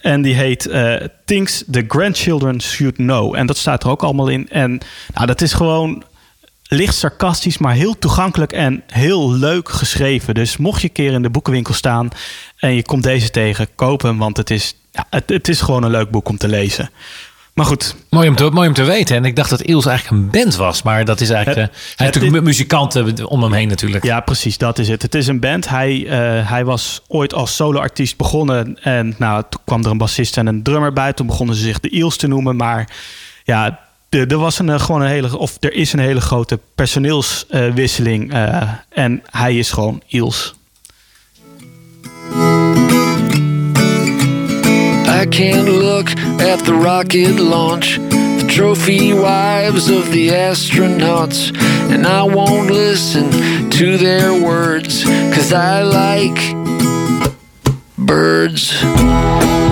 [0.00, 3.34] En die heet uh, Things the Grandchildren Should Know.
[3.34, 4.48] En dat staat er ook allemaal in.
[4.48, 4.80] En
[5.14, 6.04] nou, dat is gewoon
[6.68, 10.34] licht sarcastisch, maar heel toegankelijk en heel leuk geschreven.
[10.34, 12.08] Dus mocht je een keer in de boekenwinkel staan
[12.56, 14.18] en je komt deze tegen, koop hem.
[14.18, 16.90] Want het is, ja, het is gewoon een leuk boek om te lezen.
[17.58, 17.94] Maar goed.
[18.10, 19.16] Mooi om, te, mooi om te weten.
[19.16, 20.82] En ik dacht dat Iels eigenlijk een band was.
[20.82, 21.66] Maar dat is eigenlijk...
[21.66, 24.04] Het, uh, hij heeft natuurlijk muzikanten om hem heen natuurlijk.
[24.04, 24.58] Ja, precies.
[24.58, 25.02] Dat is het.
[25.02, 25.68] Het is een band.
[25.68, 26.10] Hij, uh,
[26.50, 28.78] hij was ooit als soloartiest begonnen.
[28.82, 31.12] En nou, toen kwam er een bassist en een drummer bij.
[31.12, 32.56] Toen begonnen ze zich de Iels te noemen.
[32.56, 32.88] Maar
[33.44, 35.38] ja, er was een, gewoon een hele...
[35.38, 38.34] Of er is een hele grote personeelswisseling.
[38.34, 40.54] Uh, en hij is gewoon Iels.
[45.08, 51.50] I can't look at the rocket launch, the trophy wives of the astronauts,
[51.90, 53.30] and I won't listen
[53.70, 56.38] to their words, cause I like
[57.96, 59.67] birds.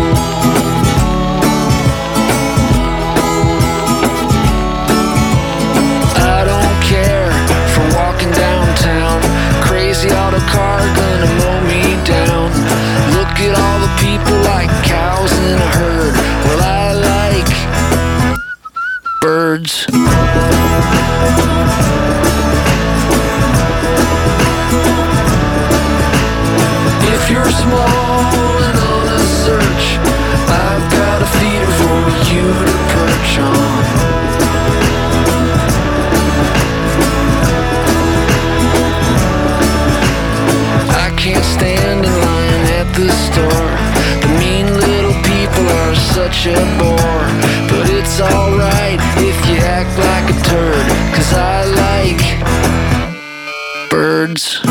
[46.17, 47.29] Such a bore.
[47.69, 50.87] But it's alright if you act like a turd.
[51.15, 52.23] Cause I like
[53.91, 54.63] birds.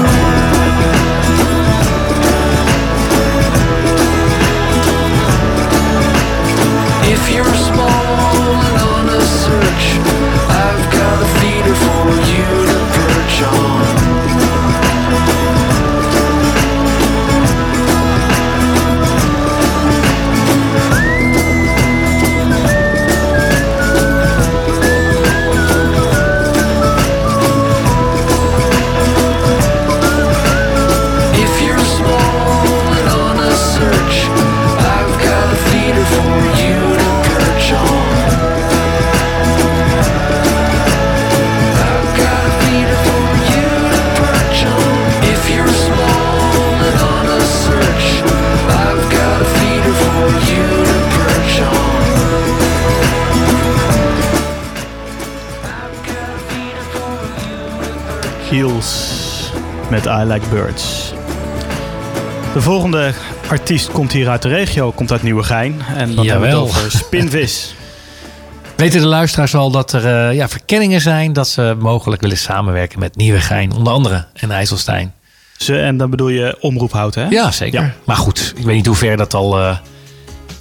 [59.89, 61.13] Met I Like Birds.
[62.53, 63.13] De volgende
[63.49, 65.81] artiest komt hier uit de regio, komt uit Nieuwegein.
[65.95, 67.75] En dat hebben we het over Spinvis.
[68.75, 72.99] Weten de luisteraars al dat er uh, ja, verkenningen zijn dat ze mogelijk willen samenwerken
[72.99, 75.13] met Nieuwegein, onder andere en IJsselstein?
[75.57, 77.27] Ze, en dan bedoel je omroephout, hè?
[77.27, 77.81] Ja, zeker.
[77.81, 77.93] Ja.
[78.03, 79.77] Maar goed, ik weet niet hoe ver dat al, uh,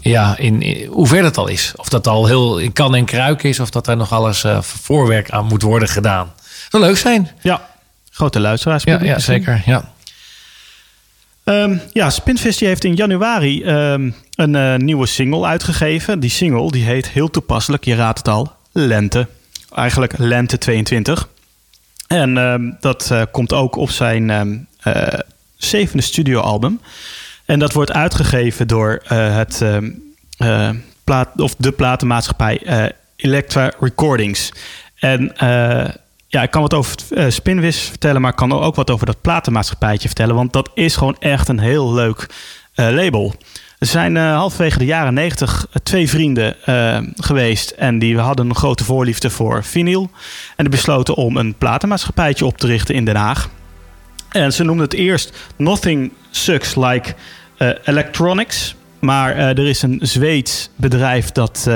[0.00, 1.72] ja, in, in, hoe ver dat al is.
[1.76, 4.60] Of dat al heel in kan en kruik is, of dat er nog alles uh,
[4.60, 6.32] voorwerk aan moet worden gedaan.
[6.36, 7.30] Dat zou leuk zijn.
[7.40, 7.72] Ja,
[8.14, 8.84] grote luisteraars.
[8.84, 9.62] Ja, ja zeker.
[9.66, 9.92] Ja.
[11.44, 16.20] Um, ja, Spinvis die heeft in januari um, een uh, nieuwe single uitgegeven.
[16.20, 19.26] Die single die heet heel toepasselijk, je raadt het al, Lente.
[19.74, 21.28] Eigenlijk Lente 22.
[22.06, 24.28] En um, dat uh, komt ook op zijn
[24.84, 25.06] uh,
[25.56, 26.80] zevende studioalbum.
[27.44, 29.64] En dat wordt uitgegeven door het,
[31.04, 34.52] plaat, of de platenmaatschappij Electra Recordings.
[34.94, 35.32] En
[36.34, 36.96] ja, ik kan wat over
[37.28, 40.34] Spinvis vertellen, maar ik kan ook wat over dat platenmaatschappijtje vertellen.
[40.34, 42.26] Want dat is gewoon echt een heel leuk
[42.74, 43.34] label.
[43.84, 47.70] Er zijn uh, halverwege de jaren negentig eh, twee vrienden uh, geweest.
[47.70, 50.10] En die hadden een grote voorliefde voor vinyl.
[50.56, 53.50] En die besloten om een platenmaatschappijtje op te richten in Den Haag.
[54.28, 57.14] En ze noemden het eerst Nothing Sucks Like
[57.58, 58.74] uh, Electronics.
[59.04, 61.70] Maar er is een Zweeds bedrijf dat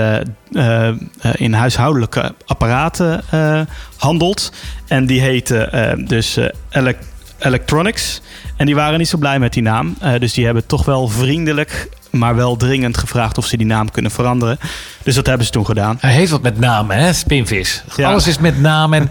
[1.33, 3.23] in huishoudelijke apparaten
[3.97, 4.53] handelt.
[4.87, 6.39] En die heette dus
[7.39, 8.21] Electronics.
[8.57, 9.97] En die waren niet zo blij met die naam.
[10.19, 14.11] dus die hebben toch wel vriendelijk maar wel dringend gevraagd of ze die naam kunnen
[14.11, 14.59] veranderen.
[15.03, 15.97] Dus dat hebben ze toen gedaan.
[16.01, 17.13] Hij heeft wat met namen, hè?
[17.13, 17.85] Spinvis.
[18.03, 18.93] Alles is met naam.
[18.93, 19.11] En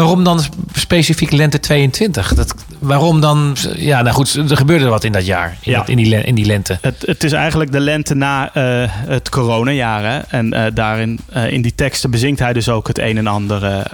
[0.00, 0.40] waarom dan
[0.72, 2.34] specifiek lente 22?
[2.34, 3.56] Dat, waarom dan?
[3.76, 5.56] Ja, nou goed, er gebeurde wat in dat jaar.
[5.60, 5.86] In, ja.
[5.86, 6.78] in, die, in die lente.
[6.80, 10.02] Het, het, is eigenlijk de lente na uh, het coronajaar.
[10.04, 10.18] Hè?
[10.18, 13.88] En uh, daarin, uh, in die teksten bezinkt hij dus ook het een en ander.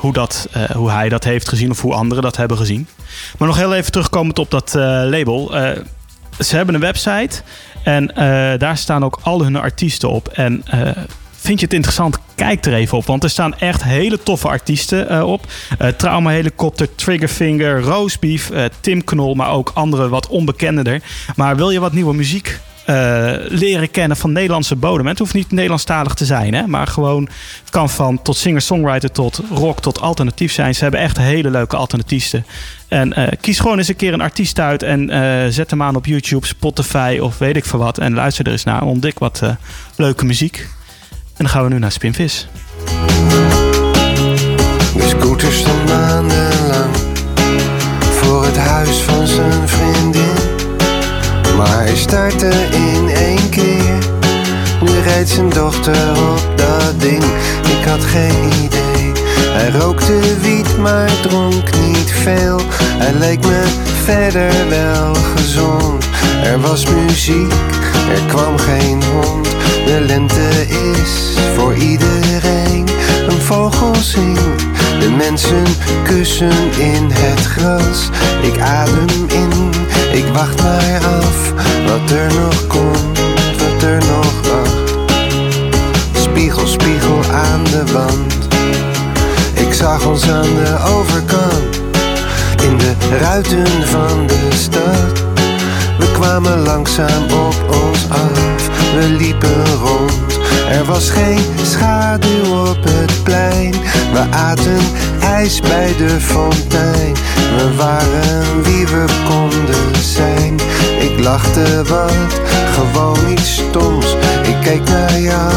[0.00, 2.86] hoe, dat, hoe hij dat heeft gezien of hoe anderen dat hebben gezien.
[3.38, 5.50] Maar nog heel even terugkomend op dat label.
[6.38, 7.42] ze hebben een website.
[7.82, 8.06] En
[8.58, 10.28] daar staan ook al hun artiesten op.
[10.28, 10.64] En
[11.42, 12.18] vind je het interessant?
[12.34, 13.06] Kijk er even op.
[13.06, 15.46] Want er staan echt hele toffe artiesten uh, op.
[15.96, 19.34] Trauma Helikopter, Triggerfinger, Roastbeef, Tim Knol.
[19.34, 21.02] Maar ook andere wat onbekender.
[21.36, 25.06] Maar wil je wat nieuwe muziek uh, leren kennen van Nederlandse bodem.
[25.06, 26.66] Het hoeft niet Nederlandstalig te zijn, hè?
[26.66, 27.28] maar gewoon
[27.60, 30.74] het kan van tot singer-songwriter tot rock tot alternatief zijn.
[30.74, 32.46] Ze hebben echt hele leuke alternatieven.
[32.88, 35.96] En uh, kies gewoon eens een keer een artiest uit en uh, zet hem aan
[35.96, 37.98] op YouTube, Spotify of weet ik veel wat.
[37.98, 38.82] En luister er eens naar.
[38.82, 39.42] Ontdek wat
[39.96, 40.68] leuke muziek.
[41.42, 42.48] Dan gaan we nu naar Spinvis.
[44.94, 46.96] De scooter stond maandenlang
[48.10, 50.34] voor het huis van zijn vriendin.
[51.56, 53.98] Maar hij startte in één keer.
[54.80, 57.24] Nu rijdt zijn dochter op dat ding.
[57.78, 59.12] Ik had geen idee.
[59.48, 62.60] Hij rookte wiet, maar dronk niet veel.
[62.74, 63.62] Hij leek me
[64.04, 66.04] verder wel gezond.
[66.42, 67.52] Er was muziek,
[68.10, 69.48] er kwam geen hond.
[69.86, 72.88] De lente is voor iedereen.
[73.28, 74.66] Een vogel zingt,
[75.00, 75.64] de mensen
[76.04, 78.08] kussen in het gras.
[78.42, 79.70] Ik adem in
[80.12, 81.52] ik wacht maar af
[81.86, 83.18] wat er nog komt,
[83.58, 85.16] wat er nog wacht.
[86.12, 88.48] Spiegel, spiegel aan de wand.
[89.54, 91.80] Ik zag ons aan de overkant,
[92.62, 95.31] in de ruiten van de stad.
[95.98, 100.38] We kwamen langzaam op ons af, we liepen rond.
[100.68, 103.74] Er was geen schaduw op het plein,
[104.12, 104.80] we aten
[105.20, 107.14] ijs bij de fontein.
[107.56, 110.54] We waren wie we konden zijn.
[110.98, 112.40] Ik lachte wat,
[112.74, 114.16] gewoon iets stoms.
[114.42, 115.52] Ik keek naar jou,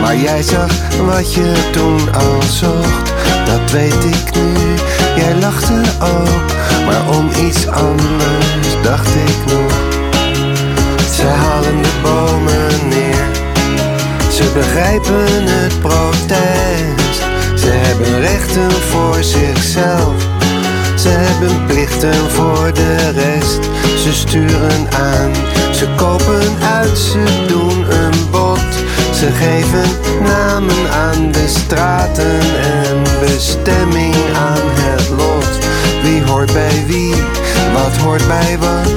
[0.00, 0.70] maar jij zag
[1.06, 3.12] wat je toen al zocht.
[3.44, 4.74] Dat weet ik nu,
[5.16, 6.46] jij lachte ook,
[6.86, 9.72] maar om iets anders dacht ik nog.
[11.14, 13.26] Ze halen de bomen neer,
[14.30, 17.20] ze begrijpen het protest.
[17.54, 20.30] Ze hebben rechten voor zichzelf
[21.02, 23.60] ze hebben plichten voor de rest.
[24.02, 25.32] Ze sturen aan,
[25.74, 28.70] ze kopen uit, ze doen een bod.
[29.14, 29.88] Ze geven
[30.22, 32.40] namen aan de straten
[38.26, 38.92] bij wat?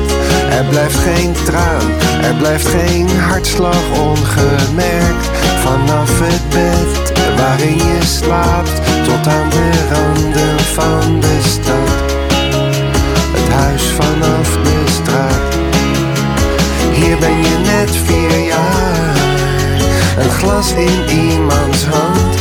[0.50, 1.92] Er blijft geen traan,
[2.22, 5.30] er blijft geen hartslag ongemerkt.
[5.64, 12.14] Vanaf het bed waarin je slaapt, tot aan de randen van de stad
[13.56, 15.54] huis vanaf de straat.
[16.94, 19.16] Hier ben je net vier jaar,
[20.18, 22.36] een glas in iemands hand.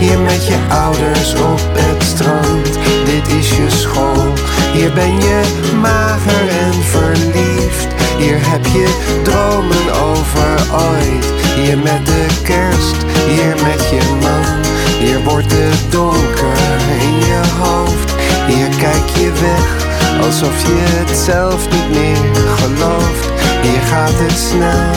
[0.00, 2.68] Hier met je ouders op het strand,
[3.04, 4.32] dit is je school.
[4.72, 5.40] Hier ben je
[5.80, 8.88] mager en verliefd, hier heb je
[9.22, 11.26] dromen over ooit.
[11.56, 12.96] Hier met de kerst,
[13.28, 14.58] hier met je man,
[14.98, 16.58] hier wordt het donker
[17.00, 18.14] in je hoofd.
[18.46, 19.80] Hier kijk je weg
[20.18, 23.28] Alsof je het zelf niet meer gelooft.
[23.62, 24.90] Hier gaat het snel,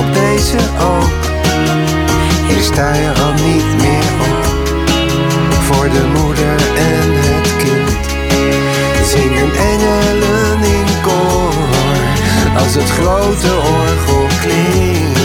[0.00, 1.20] op deze ook.
[2.48, 4.46] Hier sta je al niet meer op.
[5.68, 7.17] Voor de moeder en
[12.58, 15.18] Als het grote orgel klinkt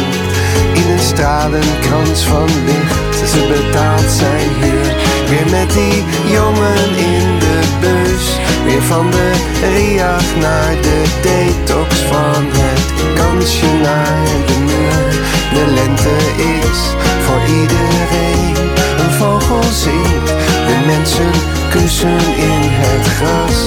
[0.74, 4.96] In een stralenkrans van licht Ze betaalt zijn huur
[5.30, 6.04] Weer met die
[6.36, 8.26] jongen in de bus
[8.66, 15.12] Weer van de gejaagd naar de detox van het kansje naar de muur.
[15.54, 16.80] De lente is
[17.26, 18.56] voor iedereen
[19.02, 20.28] een vogel zingt.
[20.68, 21.32] De mensen
[21.70, 22.20] kussen
[22.52, 23.60] in het gras.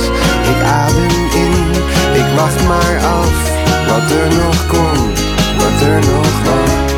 [0.53, 1.56] Ik adem in,
[2.17, 3.51] ik wacht maar af
[3.87, 5.21] wat er nog komt,
[5.57, 6.95] wat er nog wacht.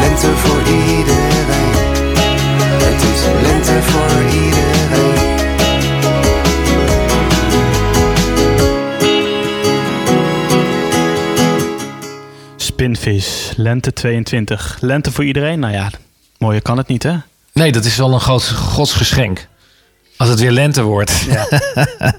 [0.00, 1.74] Lente voor iedereen,
[2.82, 5.38] het is lente voor iedereen.
[12.56, 14.78] Spinvis, lente 22.
[14.80, 15.58] Lente voor iedereen?
[15.58, 15.90] Nou ja,
[16.38, 17.16] mooier kan het niet, hè?
[17.52, 19.46] Nee, dat is wel een groot godsgeschenk.
[20.16, 21.26] Als het weer lente wordt.
[21.28, 21.48] Ja.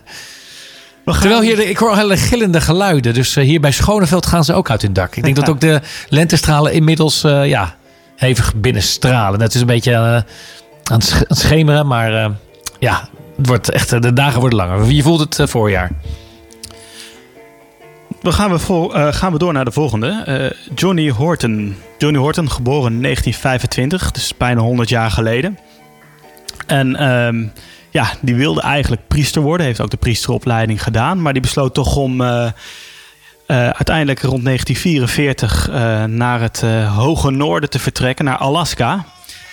[1.20, 3.14] Terwijl hier, ik hoor hele gillende geluiden.
[3.14, 5.16] Dus uh, hier bij Schoneveld gaan ze ook uit hun dak.
[5.16, 7.76] Ik denk dat ook de lentestralen inmiddels uh, ja,
[8.16, 9.42] hevig binnenstralen.
[9.42, 12.32] Het is een beetje uh, aan het schemeren, maar
[12.80, 14.92] ja, het wordt echt, de dagen worden langer.
[14.92, 15.92] Je voelt het voorjaar.
[18.22, 20.56] Dan gaan we, vol, gaan we door naar de volgende.
[20.76, 21.76] Johnny Horton.
[21.98, 25.58] Johnny Horton, geboren in 1925, dus bijna 100 jaar geleden.
[26.68, 27.46] En ehm,
[27.92, 29.66] ja, die wilde eigenlijk priester worden.
[29.66, 31.22] Heeft ook de priesteropleiding gedaan.
[31.22, 32.50] Maar die besloot toch om uh,
[33.48, 39.06] uiteindelijk rond 1944 uh, naar het hoge noorden te vertrekken, naar Alaska.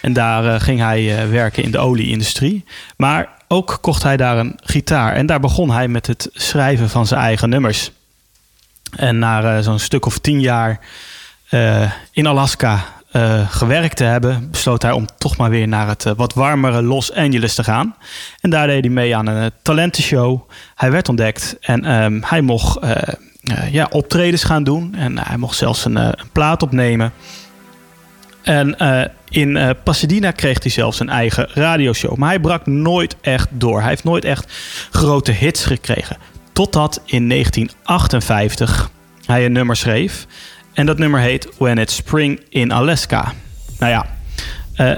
[0.02, 2.64] En daar ging hij werken in de olieindustrie.
[2.96, 5.12] Maar ook kocht hij daar een gitaar.
[5.12, 7.90] En daar begon hij met het schrijven van zijn eigen nummers.
[8.96, 10.80] En na zo'n stuk of tien jaar
[12.12, 16.12] in Alaska uh, gewerkt te hebben, besloot hij om toch maar weer naar het uh,
[16.16, 17.94] wat warmere Los Angeles te gaan.
[18.40, 20.50] En daar deed hij mee aan een uh, talentenshow.
[20.74, 22.78] Hij werd ontdekt en um, hij mocht
[23.70, 24.94] ja, optredens gaan doen.
[24.94, 27.12] En hij mocht zelfs een, een plaat opnemen.
[28.42, 28.76] En
[29.28, 32.16] in Pasadena kreeg hij zelfs een eigen radioshow.
[32.16, 33.80] Maar hij brak nooit echt door.
[33.80, 34.52] Hij heeft nooit echt
[34.90, 36.16] grote hits gekregen.
[36.52, 38.90] Totdat in 1958
[39.26, 40.26] hij een nummer schreef.
[40.78, 43.32] En dat nummer heet When It's Spring in Alaska.
[43.78, 44.06] Nou ja,
[44.76, 44.96] uh,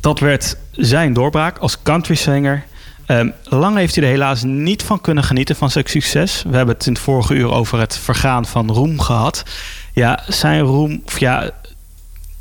[0.00, 2.64] dat werd zijn doorbraak als countryzanger.
[3.06, 6.44] Um, lang heeft hij er helaas niet van kunnen genieten van zijn succes.
[6.48, 9.42] We hebben het in het vorige uur over het vergaan van roem gehad.
[9.92, 11.42] Ja, zijn roem, of ja,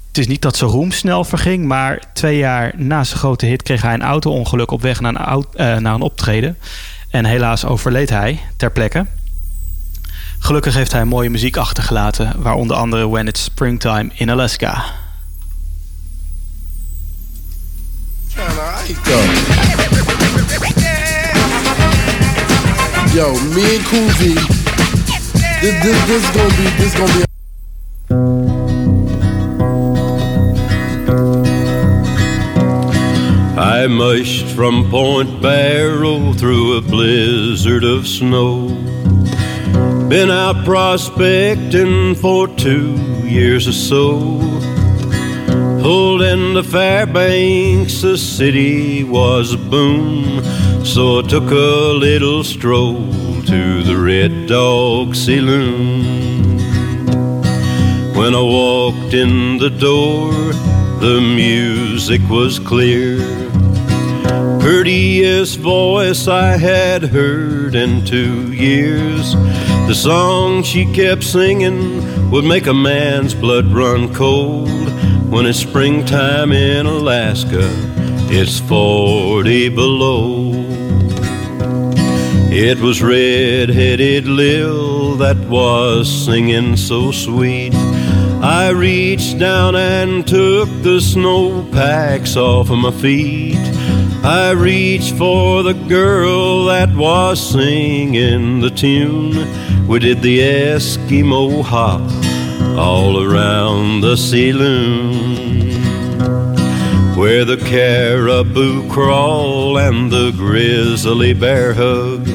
[0.08, 3.64] het is niet dat zijn roem snel verging, maar twee jaar na zijn grote hit
[3.64, 6.58] kreeg hij een auto-ongeluk op weg naar een, uh, naar een optreden.
[7.10, 9.06] En helaas overleed hij ter plekke.
[10.40, 14.84] Gelukkig heeft hij mooie muziek achtergelaten, waar onder andere When It's Springtime in Alaska.
[23.14, 24.36] Yo, me and Koofy,
[25.62, 27.26] this, this, this gonna be, this gonna be.
[33.60, 38.68] I mushed from Point Barrow through a blizzard of snow.
[40.10, 42.96] Been out prospecting for two
[43.28, 44.40] years or so.
[45.82, 50.42] Pulled into Fairbanks, the city was a boom.
[50.86, 53.12] So I took a little stroll
[53.48, 56.58] to the Red Dog Saloon.
[58.16, 60.32] When I walked in the door,
[61.02, 63.18] the music was clear.
[64.62, 69.36] Prettiest voice I had heard in two years.
[69.88, 74.68] The song she kept singing would make a man's blood run cold.
[75.32, 77.70] When it's springtime in Alaska,
[78.30, 80.52] it's 40 below.
[82.52, 87.74] It was red-headed Lil that was singing so sweet.
[87.74, 93.56] I reached down and took the snow packs off of my feet.
[94.24, 99.77] I reached for the girl that was singing the tune.
[99.88, 102.02] We did the Eskimo hop
[102.78, 105.38] all around the saloon.
[107.16, 112.28] Where the caribou crawl and the grizzly bear hug.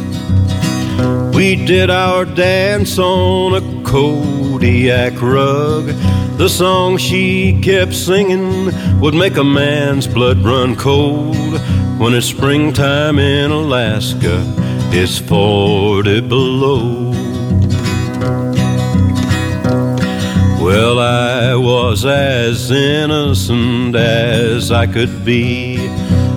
[1.35, 5.87] We did our dance on a Kodiak rug.
[6.39, 11.61] The song she kept singing would make a man's blood run cold
[12.01, 14.43] when it's springtime in Alaska.
[14.95, 17.22] It's 40 below.
[20.73, 25.77] Well, I was as innocent as I could be.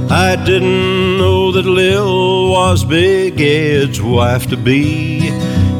[0.09, 5.31] I didn't know that Lil was Big Ed's wife to be.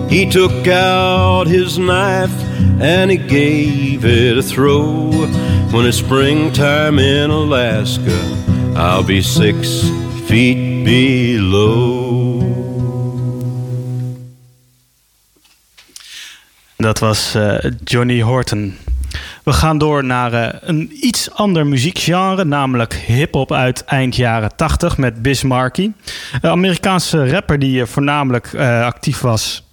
[0.10, 2.32] He took out his knife
[2.80, 5.12] and he gave it a throw.
[5.74, 8.18] When it's springtime in Alaska,
[8.78, 9.82] I'll be six
[10.30, 12.45] feet below.
[16.86, 18.78] Dat was uh, Johnny Horton.
[19.44, 24.98] We gaan door naar uh, een iets ander muziekgenre, namelijk hip-hop uit eind jaren 80
[24.98, 25.94] met Biz Markie.
[26.42, 29.64] Een Amerikaanse rapper die voornamelijk actief was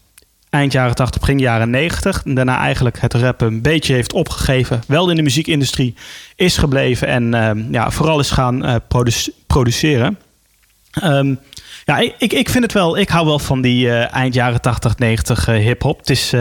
[0.51, 2.23] eind jaren 80, begin jaren 90.
[2.25, 4.83] En daarna eigenlijk het rappen een beetje heeft opgegeven.
[4.87, 5.95] Wel in de muziekindustrie
[6.37, 8.81] is gebleven en ehm, ja, vooral is gaan
[9.47, 10.19] produceren.
[11.05, 11.39] Um,
[11.85, 12.99] ja, ik, ik vind het wel.
[12.99, 15.99] Ik hou wel van die uh, eind jaren 80, 90 uh, hip-hop.
[15.99, 16.33] Het is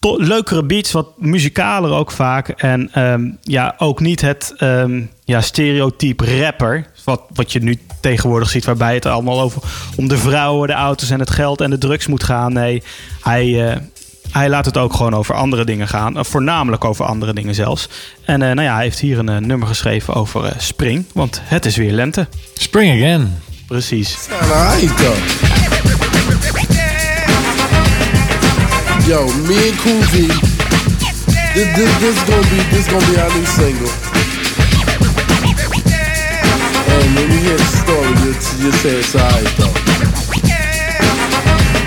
[0.00, 2.48] leukere beats, wat muzikaler ook vaak.
[2.48, 6.86] En um, ja, ook niet het um, ja, stereotype rapper.
[7.04, 9.62] Wat, wat je nu tegenwoordig ziet, waarbij het allemaal over
[9.96, 12.52] om de vrouwen, de auto's en het geld en de drugs moet gaan.
[12.52, 12.82] Nee,
[13.22, 13.78] hij,
[14.30, 16.24] hij laat het ook gewoon over andere dingen gaan.
[16.24, 17.88] Voornamelijk over andere dingen zelfs.
[18.24, 21.04] En nou ja, hij heeft hier een nummer geschreven over spring.
[21.12, 22.26] Want het is weer lente.
[22.54, 23.40] Spring again.
[23.66, 24.28] Precies.
[29.08, 30.28] Yo, me and Koofy,
[31.54, 33.88] this, this, this gonna be this gonna be our new single.
[36.84, 39.72] Oh, and when you hear the story, you you say it's alright though.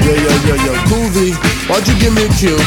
[0.02, 1.38] Yo, yo, yo, yo, Koofy,
[1.70, 2.58] why'd you give me a cue?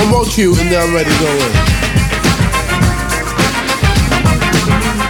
[0.00, 1.52] One more cue and then I'm ready to go in.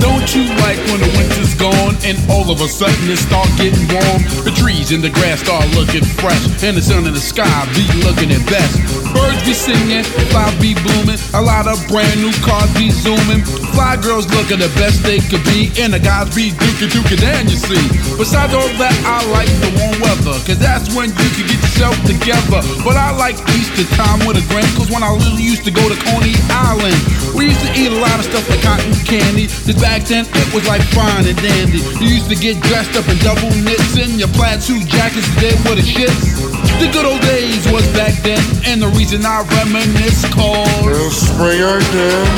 [0.00, 3.84] Don't you like when the winter's gone and all of a sudden it start getting
[3.92, 4.20] warm?
[4.48, 7.46] The trees and the grass start looking fresh and the sun in the sky
[7.76, 8.80] be looking at best.
[9.12, 10.02] Birds be singing,
[10.32, 13.44] fly be blooming, a lot of brand new cars be zooming.
[13.76, 17.44] Fly girls looking the best they could be and the guys be dookie dookie down
[17.44, 17.84] you see.
[18.16, 21.96] Besides all that, I like the warm weather cause that's when you can get yourself
[22.08, 22.64] together.
[22.80, 25.84] But I like Easter time with a grin cause when I little used to go
[25.84, 26.96] to Coney Island,
[27.36, 29.46] we used to eat a lot of stuff like cotton candy.
[29.68, 31.82] This back then it was like fine and dandy.
[31.98, 35.58] You used to get dressed up in double knits and your plaid suit jackets did
[35.66, 36.38] what it shits.
[36.78, 41.60] The good old days was back then, and the reason I reminisce cause it's spring
[41.60, 42.28] again.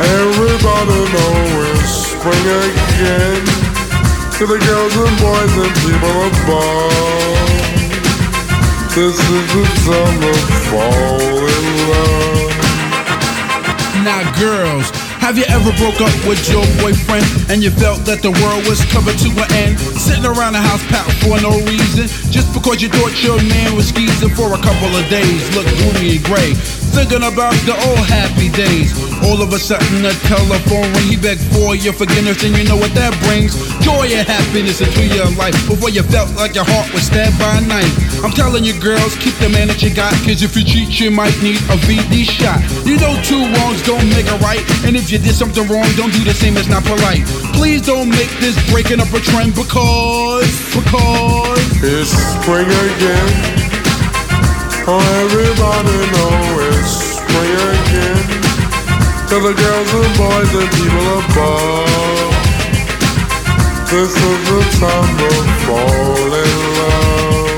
[0.00, 1.36] Everybody know
[1.70, 3.42] it's spring again.
[4.38, 7.54] To the girls and boys and people above.
[8.94, 10.34] This is the time to
[10.70, 12.54] fall in love.
[14.02, 14.90] Now girls,
[15.24, 18.84] have you ever broke up with your boyfriend and you felt that the world was
[18.92, 19.80] coming to an end?
[19.96, 23.88] Sitting around the house pat for no reason, just because you thought your man was
[23.88, 26.52] skeezing for a couple of days, look gloomy and gray.
[26.94, 28.94] Thinking about the old happy days.
[29.26, 31.10] All of a sudden, the telephone ring.
[31.10, 33.58] He begged for your forgiveness, and you know what that brings?
[33.82, 35.58] Joy and happiness into your life.
[35.66, 37.90] Before you felt like your heart was stabbed by a knife.
[38.22, 40.14] I'm telling you, girls, keep the man that you got.
[40.22, 42.62] Cause if you cheat, you might need a VD shot.
[42.86, 44.62] You know, two wrongs don't make a right.
[44.86, 47.26] And if you did something wrong, don't do the same, it's not polite.
[47.58, 51.58] Please don't make this breaking up a trend because, because.
[51.82, 53.63] It's spring again.
[54.86, 58.20] Oh, everybody know it's spring again.
[59.32, 62.28] To the girls and boys and people above.
[63.88, 65.30] This is the time to
[65.64, 67.56] fall in love.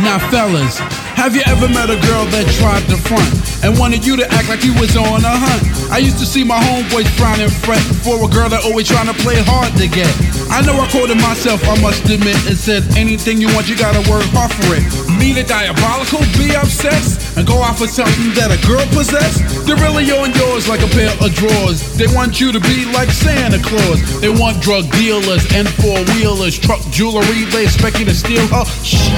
[0.00, 0.80] Now, fellas,
[1.20, 3.28] have you ever met a girl that tried to front
[3.62, 5.92] and wanted you to act like you was on a hunt?
[5.92, 9.12] I used to see my homeboys frown and fret for a girl that always trying
[9.12, 10.33] to play hard to get.
[10.54, 13.98] I know I quoted myself, I must admit, and said, anything you want, you gotta
[14.06, 14.86] work hard for it.
[15.18, 19.42] Me, the diabolical, be obsessed, and go out for something that a girl possess.
[19.66, 21.82] They're really on yours like a pair of drawers.
[21.98, 23.98] They want you to be like Santa Claus.
[24.22, 27.50] They want drug dealers and four wheelers, truck jewelry.
[27.50, 28.62] They expect you to steal her.
[28.86, 29.10] Shit,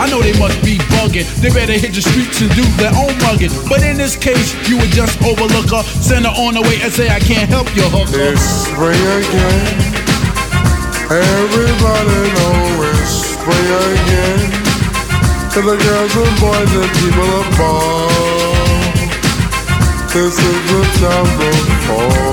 [0.00, 1.28] I know they must be bugging.
[1.44, 3.52] They better hit the streets and do their own mugging.
[3.68, 6.88] But in this case, you would just overlook her, send her on the way, and
[6.88, 8.32] say, I can't help you, hooker.
[8.32, 10.09] It's spring again.
[11.12, 14.46] Everybody know it's spring again.
[15.50, 18.10] To the girls and boys and people above.
[20.14, 21.50] This is the time to
[21.84, 22.29] fall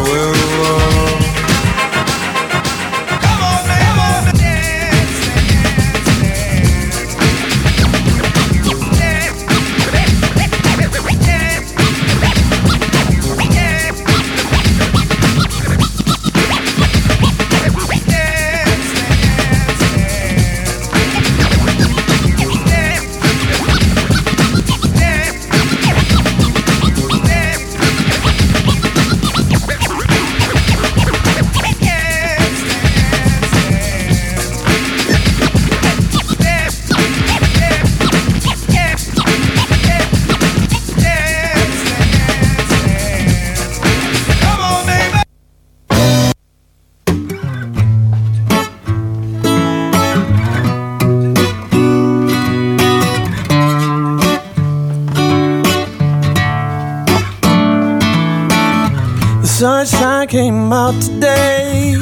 [60.28, 61.93] came out today,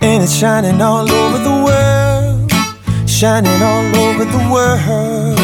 [0.00, 5.38] and it's shining all over the world, shining all over the world.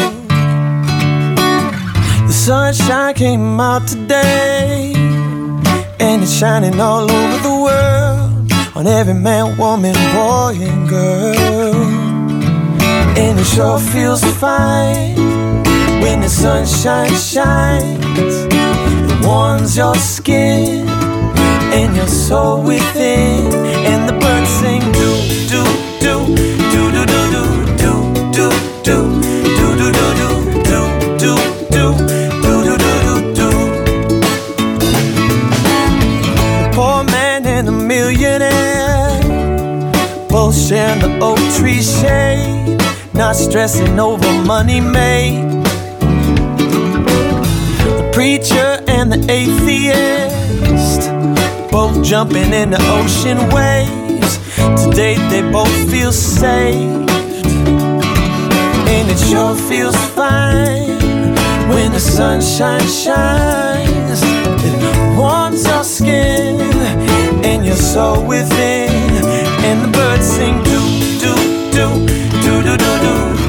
[2.27, 4.93] The sunshine came out today,
[5.99, 11.73] and it's shining all over the world, on every man, woman, boy, and girl.
[13.17, 15.15] And it sure feels fine
[16.01, 18.01] when the sunshine shines.
[18.17, 20.80] It warms your skin
[21.71, 23.53] and your soul within.
[23.91, 25.09] And the birds sing do
[25.51, 25.63] do
[25.99, 26.15] do
[26.71, 27.43] do do do
[27.81, 27.93] do
[28.35, 28.47] do do
[28.83, 29.07] do
[29.67, 30.31] do do do
[31.19, 31.33] do
[31.69, 31.85] do do
[32.63, 33.49] do do do
[36.59, 38.61] The poor man and the millionaire
[40.29, 42.79] both share the oak tree shade,
[43.13, 45.43] not stressing over money made
[47.97, 50.40] The preacher and the atheist,
[51.71, 54.37] both jumping in the ocean waves.
[54.83, 56.75] Today they both feel safe,
[58.93, 60.99] and it sure feels fine
[61.69, 64.21] when the sunshine shines.
[64.21, 66.59] It warms your skin
[67.43, 68.91] and your soul within,
[69.63, 70.79] and the birds sing do
[71.23, 71.33] do
[71.71, 72.05] do
[72.43, 73.40] do do do do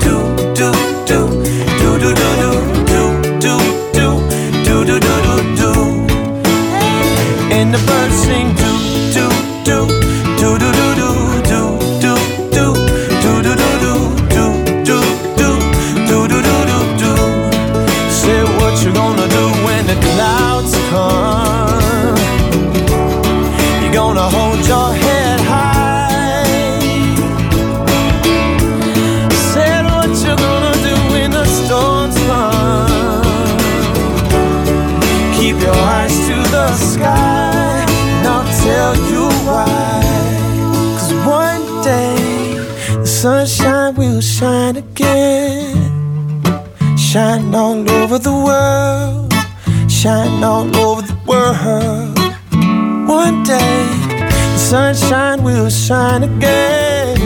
[55.86, 57.18] shine again.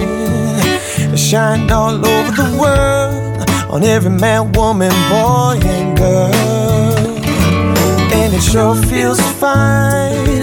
[1.15, 3.51] Shine all over the world.
[3.71, 6.33] On every man, woman, boy, and girl.
[8.19, 10.41] And it sure feels fine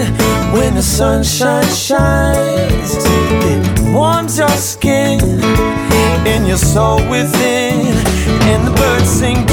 [0.54, 2.94] when the sunshine shines.
[3.50, 5.20] It warms your skin
[6.30, 7.96] and your soul within.
[8.50, 9.44] And the birds sing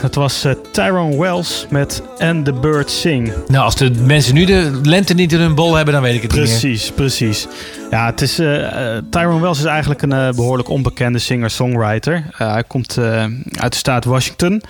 [0.00, 3.32] dat was uh, Tyrone Wells met And the Birds Sing.
[3.46, 6.22] Nou, als de mensen nu de lente niet in hun bol hebben, dan weet ik
[6.22, 6.92] het precies, niet meer.
[6.92, 7.46] Precies, precies.
[7.90, 12.24] Ja, het is, uh, Tyrone Wells is eigenlijk een behoorlijk onbekende singer-songwriter.
[12.36, 12.98] hij komt
[13.58, 14.62] uit de staat Washington.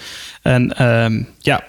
[0.43, 1.65] En ehm, ja,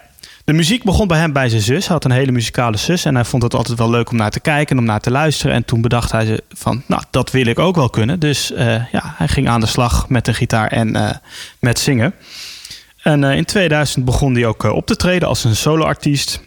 [0.45, 1.85] de muziek begon bij hem bij zijn zus.
[1.85, 3.05] Hij had een hele muzikale zus.
[3.05, 5.11] En hij vond het altijd wel leuk om naar te kijken en om naar te
[5.11, 5.55] luisteren.
[5.55, 8.19] En toen bedacht hij ze van, nou, dat wil ik ook wel kunnen.
[8.19, 8.51] Dus
[8.91, 11.19] ja, hij ging aan de slag met de gitaar en
[11.59, 12.13] met zingen.
[13.03, 16.41] En uh, in 2000 begon hij ook uh, op te treden als een soloartiest.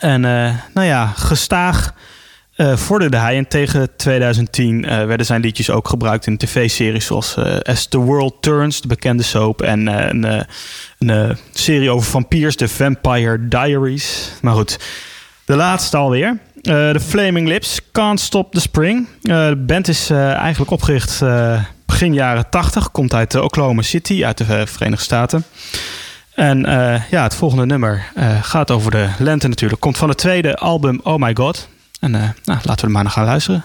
[0.00, 1.94] En uh, nou ja, gestaag
[2.74, 3.36] vorderde hij.
[3.36, 8.80] En tegen 2010 werden zijn liedjes ook gebruikt in tv-series zoals As the World Turns,
[8.80, 9.62] de bekende soap.
[9.62, 10.46] En een,
[10.98, 14.32] een serie over vampiers, The Vampire Diaries.
[14.42, 14.78] Maar goed,
[15.44, 16.38] de laatste alweer.
[16.62, 19.08] De Flaming Lips, Can't Stop the Spring.
[19.20, 21.22] de band is eigenlijk opgericht
[21.92, 22.90] begin jaren 80.
[22.90, 25.44] Komt uit Oklahoma City, uit de eh, Verenigde Staten.
[26.34, 28.04] En uh, ja, het volgende nummer
[28.42, 29.80] gaat over de lente natuurlijk.
[29.80, 31.68] Komt van het tweede album Oh My God.
[32.00, 33.64] En nou, laten we er maar naar gaan luisteren.